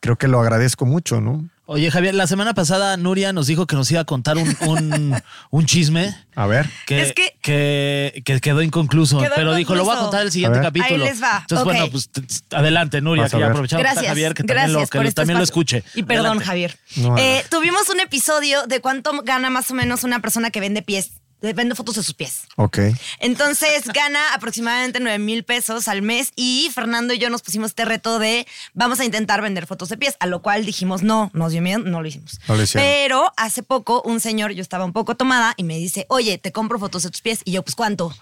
[0.00, 1.48] creo que lo agradezco mucho, ¿no?
[1.70, 5.14] Oye, Javier, la semana pasada Nuria nos dijo que nos iba a contar un, un,
[5.50, 6.66] un chisme A ver.
[6.86, 10.32] que, Es que- que, que quedó inconcluso, Quedó pero dijo, lo voy a contar el
[10.32, 11.04] siguiente A capítulo.
[11.04, 11.40] Ahí les va.
[11.42, 11.72] Entonces, Ok.
[11.74, 12.08] bueno, pues
[12.52, 15.08] adelante, Nuria, Vas que ya aprovechamos Gracias, Javier, que gracias también, lo, que por lo-
[15.10, 15.84] este también lo escuche.
[15.94, 16.44] Y perdón, Adelante.
[16.46, 16.78] Javier.
[16.96, 20.80] No, Eh, tuvimos un episodio de cuánto gana más o menos una persona que vende
[20.80, 22.42] pies, vende fotos de sus pies.
[22.56, 22.78] Ok.
[23.20, 27.84] Entonces gana aproximadamente 9 mil pesos al mes y Fernando y yo nos pusimos este
[27.84, 31.52] reto de vamos a intentar vender fotos de pies, a lo cual dijimos no, nos
[31.52, 32.40] dio miedo, no lo hicimos.
[32.48, 32.64] No lo.
[32.72, 36.52] Pero hace poco un señor, yo estaba un poco tomada y me dice, oye, te
[36.52, 37.40] compro fotos de tus pies.
[37.44, 38.14] Y yo, pues ¿cuánto?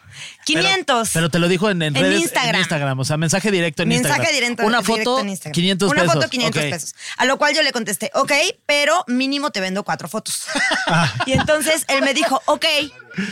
[0.44, 1.08] 500.
[1.08, 2.54] Pero, pero te lo dijo en, en En redes, Instagram.
[2.54, 4.34] en Instagram, o sea, mensaje directo en Mensaje Instagram.
[4.34, 5.52] directo, Una directo foto, en Instagram.
[5.54, 6.14] 500 Una pesos.
[6.14, 6.70] foto, 500 Ok.
[6.70, 6.94] pesos.
[7.16, 8.32] A lo cual yo le contesté, ok,
[8.66, 10.44] pero mínimo te vendo cuatro fotos.
[10.86, 11.12] Ah.
[11.26, 12.64] y entonces él me dijo, ok,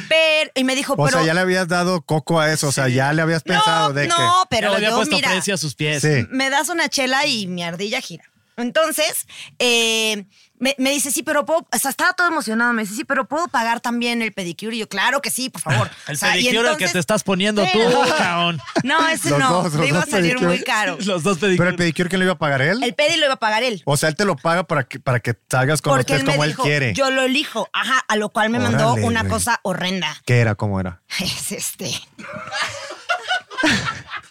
[0.09, 1.19] pero, y me dijo, O pero.
[1.19, 3.95] sea, ya le habías dado coco a eso, o sea, ya le habías pensado no,
[3.95, 4.23] de no, que...
[4.23, 6.03] Ya pero le había yo, puesto mira, precio a sus pies.
[6.03, 6.27] Sí.
[6.31, 8.25] me das una chela y mi ardilla gira.
[8.57, 9.27] Entonces,
[9.59, 10.25] eh,
[10.65, 13.27] me, me dice, sí, pero puedo, o sea, estaba todo emocionado, me dice, sí, pero
[13.27, 14.75] puedo pagar también el pedicure.
[14.77, 15.91] Y yo, claro que sí, por favor.
[16.09, 17.79] El O sea, y pedicure el que entonces- te estás poniendo tú,
[18.19, 18.59] caón.
[18.83, 20.65] No, ese Los no, dos, los me iba a dos salir muy pedicure.
[20.65, 20.97] caro.
[21.05, 22.83] Los dos Pero el pedicure, ¿quién lo iba a pagar él?
[22.83, 23.83] El pedi lo iba a pagar él.
[23.85, 26.21] O sea, él te lo paga para que, para que salgas con los Porque pies
[26.21, 26.95] él me como dijo, él quiere.
[26.95, 27.69] yo lo elijo.
[27.75, 29.33] Ajá, a lo cual me mandó una güey.
[29.33, 30.17] cosa horrenda.
[30.25, 30.55] ¿Qué era?
[30.55, 31.03] ¿Cómo era?
[31.21, 31.91] Es este.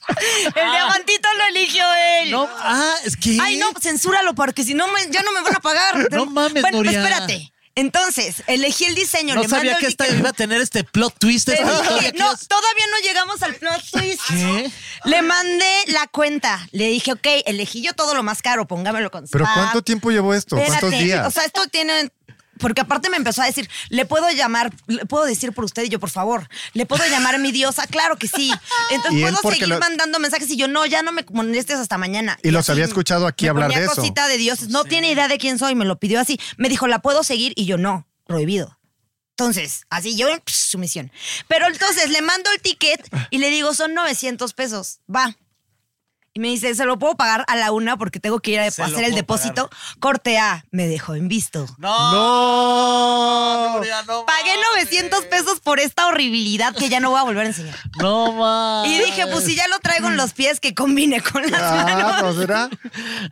[0.56, 1.86] El diamantito lo eligió
[2.22, 2.32] él.
[2.32, 3.38] No, ah, es que.
[3.42, 6.10] Ay, no, censúralo porque si no, me- ya no me van a pagar.
[6.12, 7.00] No mames, bueno, Nuria.
[7.02, 7.54] espérate.
[7.76, 9.34] Entonces, elegí el diseño.
[9.34, 11.50] No le sabía mando que esta iba a tener este plot twist.
[11.50, 11.82] Esta no,
[12.32, 14.22] es- todavía no llegamos al plot twist.
[14.30, 14.72] ¿Qué?
[15.06, 16.68] Le mandé la cuenta.
[16.72, 20.36] Le dije, ok, elegí yo todo lo más caro, póngamelo con ¿Pero cuánto tiempo llevó
[20.36, 20.56] esto?
[20.56, 21.28] ¿Cuántos Espérate, días?
[21.28, 22.12] O sea, esto tiene.
[22.60, 25.84] Porque aparte me empezó a decir, ¿le puedo llamar, le puedo decir por usted?
[25.84, 27.88] Y yo, por favor, ¿le puedo llamar mi diosa?
[27.88, 28.52] Claro que sí.
[28.92, 30.50] Entonces, ¿puedo seguir lo- mandando mensajes?
[30.52, 32.38] Y yo, no, ya no me molestes hasta mañana.
[32.44, 33.96] Y los había escuchado aquí me hablar ponía de eso.
[33.96, 34.70] cosita de dioses.
[34.70, 36.40] No tiene idea de quién soy, me lo pidió así.
[36.58, 37.54] Me dijo, ¿la puedo seguir?
[37.56, 38.80] Y yo, no, prohibido.
[39.32, 41.12] Entonces, así yo, sumisión.
[41.48, 43.02] Pero entonces le mando el ticket
[43.32, 45.00] y le digo, son 900 pesos.
[45.14, 45.36] Va.
[46.36, 48.66] Y me dice, se lo puedo pagar a la una porque tengo que ir a
[48.66, 49.70] hacer el depósito.
[50.00, 51.68] Corte A, me dejó en visto.
[51.78, 53.74] No.
[53.76, 54.88] Nuria, no Pagué mames.
[54.92, 57.76] 900 pesos por esta horribilidad que ya no voy a volver a enseñar.
[58.00, 58.92] No mames.
[58.92, 61.84] Y dije, pues si ya lo traigo en los pies, que combine con las Ah,
[61.84, 62.36] manos.
[62.36, 62.70] pues era.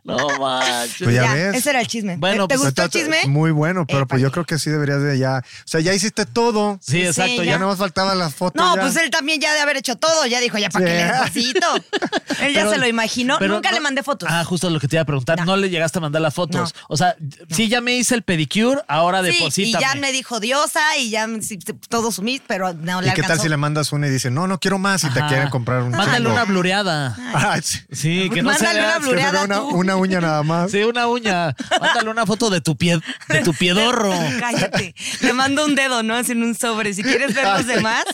[0.04, 0.96] No manches.
[1.02, 1.56] Pues ya Ya, ves.
[1.56, 2.16] ese era el chisme.
[2.18, 3.18] Bueno, ¿Te, te pues gustó el chisme?
[3.26, 5.38] Muy bueno, pero Eh, pues yo ¿para creo que sí deberías de ya.
[5.44, 6.78] O sea, ya hiciste todo.
[6.80, 7.32] Sí, exacto.
[7.32, 7.58] Sí, Ya ya.
[7.58, 8.62] no más faltaban las fotos.
[8.62, 8.80] No, ya.
[8.82, 10.24] pues él también ya de haber hecho todo.
[10.26, 10.96] Ya dijo, ya para qué Sí.
[10.98, 11.12] le
[11.52, 11.66] necesito.
[12.40, 13.36] Él ya Pero- se lo imaginó.
[13.38, 14.28] pero Nunca no- le mandé fotos.
[14.30, 15.38] Ah, justo lo que te iba a preguntar.
[15.40, 15.56] No, No.
[15.56, 16.72] le llegaste a mandar las fotos.
[16.74, 16.80] No.
[16.88, 17.16] O sea,
[17.50, 21.26] sí, ya me hice el pedicure, ahora sí, y ya me dijo diosa y ya
[21.40, 24.30] sí, todo sumí, pero no le ¿Y qué tal si le mandas una y dice,
[24.30, 26.32] no, no quiero más y te quieren comprar un Mándale chingo?
[26.32, 27.16] una blureada.
[27.34, 27.80] Ay, sí.
[27.90, 29.68] Sí, que no Mándale se vea- una blureada una, tú.
[29.68, 30.70] una uña nada más.
[30.70, 31.54] Sí, una uña.
[31.80, 34.12] Mándale una foto de tu pie, de tu piedorro.
[34.40, 34.94] Cállate.
[35.20, 36.14] Le mando un dedo, ¿no?
[36.14, 36.92] Así en un sobre.
[36.94, 38.04] Si quieres ver los demás,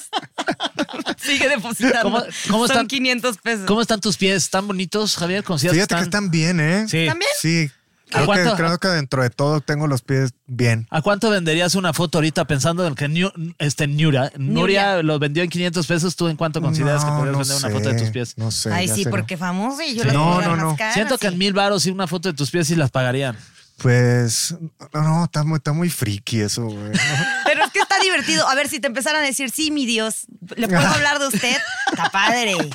[1.18, 2.02] sigue depositando.
[2.02, 2.86] ¿Cómo- cómo Son están?
[2.86, 3.66] 500 pesos.
[3.66, 4.44] ¿Cómo están tus pies?
[4.44, 5.42] ¿Están bonitos, Javier?
[5.42, 6.86] ¿Consideras Fíjate que están bien, ¿eh?
[6.88, 7.06] Sí.
[7.06, 7.30] ¿También?
[7.40, 7.70] Sí.
[8.12, 10.86] ¿A Creo que, creo que dentro de todo tengo los pies bien.
[10.90, 15.42] ¿A cuánto venderías una foto ahorita pensando en que New- este, Nuria, Nuria lo vendió
[15.42, 16.16] en 500 pesos?
[16.16, 18.32] ¿Tú en cuánto consideras que podrías no vender una foto de tus pies?
[18.38, 18.72] No sé.
[18.72, 20.06] Ay, sí, sé, porque famoso y yo Sí.
[20.06, 20.74] las No, no, no.
[20.76, 23.36] caras, Siento que en mil baros y una foto de tus pies sí las pagarían.
[23.76, 24.56] Pues,
[24.92, 26.92] no, no, está muy, está muy friki eso, güey.
[27.44, 28.48] Pero es que está divertido.
[28.48, 31.56] A ver, si te empezaran a decir, sí, mi Dios, ¿le puedo hablar de usted?
[31.90, 32.54] Está padre.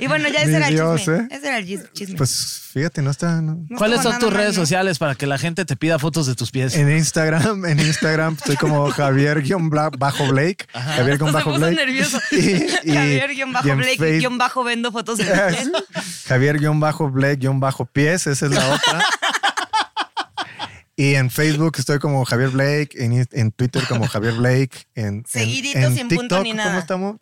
[0.00, 1.16] y bueno, ya ese Mi era el Dios, chisme.
[1.16, 1.28] ¿eh?
[1.30, 2.16] Ese era el gis- chisme.
[2.16, 3.40] Pues fíjate, no está.
[3.40, 3.64] no.
[3.68, 6.50] No ¿Cuáles son tus redes sociales para que la gente te pida fotos de tus
[6.50, 6.74] pies?
[6.76, 10.66] En Instagram, en Instagram estoy como Javier-Blake.
[10.72, 11.44] Javier-Blake.
[11.44, 12.20] puso nervioso.
[12.32, 15.54] Y- y- Javier y guion bajo en Blake Face- guion bajo vendo fotos de mi
[15.54, 15.72] piel.
[16.26, 19.04] Javier-Blake-pies, esa es la otra.
[20.96, 25.24] Y en Facebook estoy como Javier Blake, en, en Twitter como Javier Blake, en, en-
[25.26, 26.70] Seguidito, en sin punto TikTok, ni nada.
[26.70, 27.16] ¿Cómo estamos?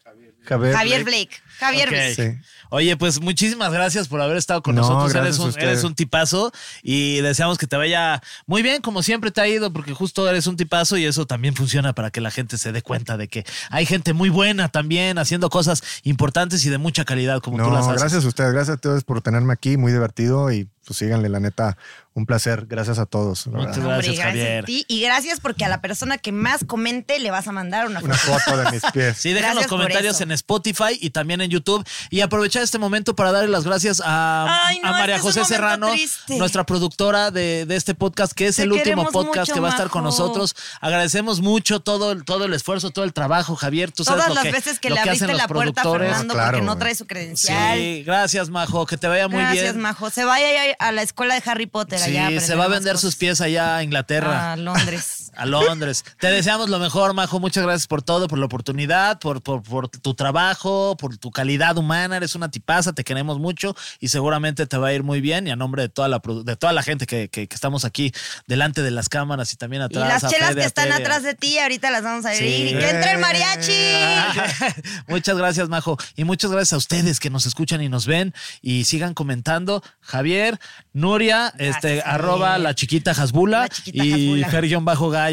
[0.46, 1.30] Javier, Javier Blake.
[1.58, 1.88] Javier.
[1.88, 2.14] Blake.
[2.14, 2.48] Sí.
[2.68, 5.14] Oye, pues muchísimas gracias por haber estado con No, nosotros.
[5.14, 6.52] Eres un, eres un tipazo
[6.82, 10.46] y deseamos que te vaya muy bien, como siempre te ha ido, porque justo eres
[10.46, 13.46] un tipazo y eso también funciona para que la gente se dé cuenta de que
[13.70, 17.70] hay gente muy buena también haciendo cosas importantes y de mucha calidad, como tú No,
[17.72, 18.00] las haces.
[18.02, 21.40] gracias a ustedes, gracias a todos por tenerme aquí, muy divertido y pues síganle, la
[21.40, 21.76] neta,
[22.14, 22.66] un placer.
[22.66, 23.46] Gracias a todos.
[23.46, 23.82] Muchas verdad.
[23.82, 24.62] gracias, Hombre, gracias Javier.
[24.62, 27.86] a ti y gracias porque a la persona que más comente le vas a mandar
[27.86, 28.12] una foto.
[28.12, 29.16] Una foto de mis pies.
[29.24, 31.84] Sí, dejen los Gracias comentarios en Spotify y también en YouTube.
[32.10, 35.44] Y aprovechar este momento para darle las gracias a, Ay, no, a María este José
[35.44, 36.36] Serrano, triste.
[36.38, 39.68] nuestra productora de, de este podcast, que es Te el último podcast mucho, que va
[39.68, 40.54] a estar con nosotros.
[40.80, 43.90] Agradecemos mucho todo, el- todo el esfuerzo, todo el trabajo, Javier.
[43.92, 45.80] Tú sabes Todas lo las que, veces que lo le hacen abriste los la puerta
[45.80, 46.08] a productores.
[46.10, 47.78] Fernando Ah, claro, porque no trae su credencial.
[47.78, 48.86] Sí, gracias, Majo.
[48.86, 49.80] Que te vaya muy Gracias, bien.
[49.80, 50.10] Majo.
[50.10, 52.06] Se vaya ya a la escuela de Harry Potter allá.
[52.06, 54.52] Sí, aprender se va a vender sus pies allá a Inglaterra.
[54.52, 55.23] A Londres.
[55.36, 56.04] A Londres.
[56.20, 57.40] Te deseamos lo mejor, Majo.
[57.40, 61.76] Muchas gracias por todo, por la oportunidad, por, por, por tu trabajo, por tu calidad
[61.76, 62.16] humana.
[62.16, 65.46] Eres una tipaza, te queremos mucho y seguramente te va a ir muy bien.
[65.46, 68.12] Y a nombre de toda la, de toda la gente que, que- que estamos aquí
[68.46, 70.08] delante de las cámaras y también Y atrás.
[70.08, 72.42] las a chelas Fede, que están atrás de ti, ahorita las vamos a abrir.
[72.48, 72.74] Sí.
[72.74, 73.72] Y que entre el mariachi.
[75.08, 75.96] muchas gracias, Majo.
[76.16, 79.82] Y muchas gracias a ustedes que nos escuchan y nos ven y sigan comentando.
[80.00, 80.58] Javier,
[80.92, 82.02] Nuria, este, Javier.
[82.06, 84.12] arroba la chiquita Hasbula La chiquita y
[84.42, 84.48] Hasbula.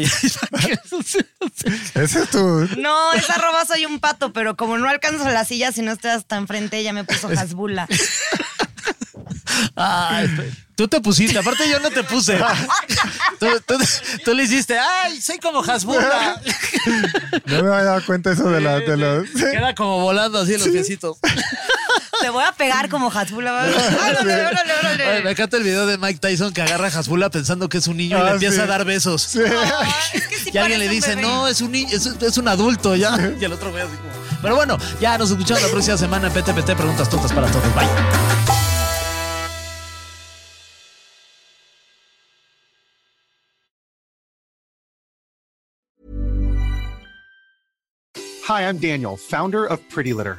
[1.94, 2.68] Ese es tu.
[2.78, 6.18] No, esa arroba soy un pato, pero como no alcanzo la silla, si no estás
[6.18, 7.86] hasta enfrente, ella me puso Hasbula.
[9.76, 10.28] Ay,
[10.74, 12.38] tú te pusiste, aparte yo no te puse.
[13.38, 13.78] Tú, tú-
[14.24, 16.40] tú le hiciste, ay, soy como Hasbula.
[17.46, 19.28] No me había dado cuenta eso de, la, de los.
[19.30, 21.18] Queda como volando así los piecitos.
[22.20, 23.52] Te voy a pegar como Hasbula.
[23.52, 23.76] Órale,
[24.46, 25.22] órale, órale.
[25.22, 27.96] Me encanta el video de Mike Tyson que agarra a Hasbula pensando que es un
[27.96, 28.60] niño y Ah, le empieza sí.
[28.62, 29.36] a dar besos.
[29.36, 32.48] Ay, es que sí y alguien le dice, no, es un niño, es, es un
[32.48, 33.16] adulto ya.
[33.40, 34.10] Y el otro güey así como.
[34.42, 37.64] Pero bueno, ya nos escuchamos la próxima semana en PTPT Preguntas Tontas para Todos.
[37.74, 37.88] Bye.
[48.44, 50.38] Hi, I'm Daniel, founder of Pretty Litter.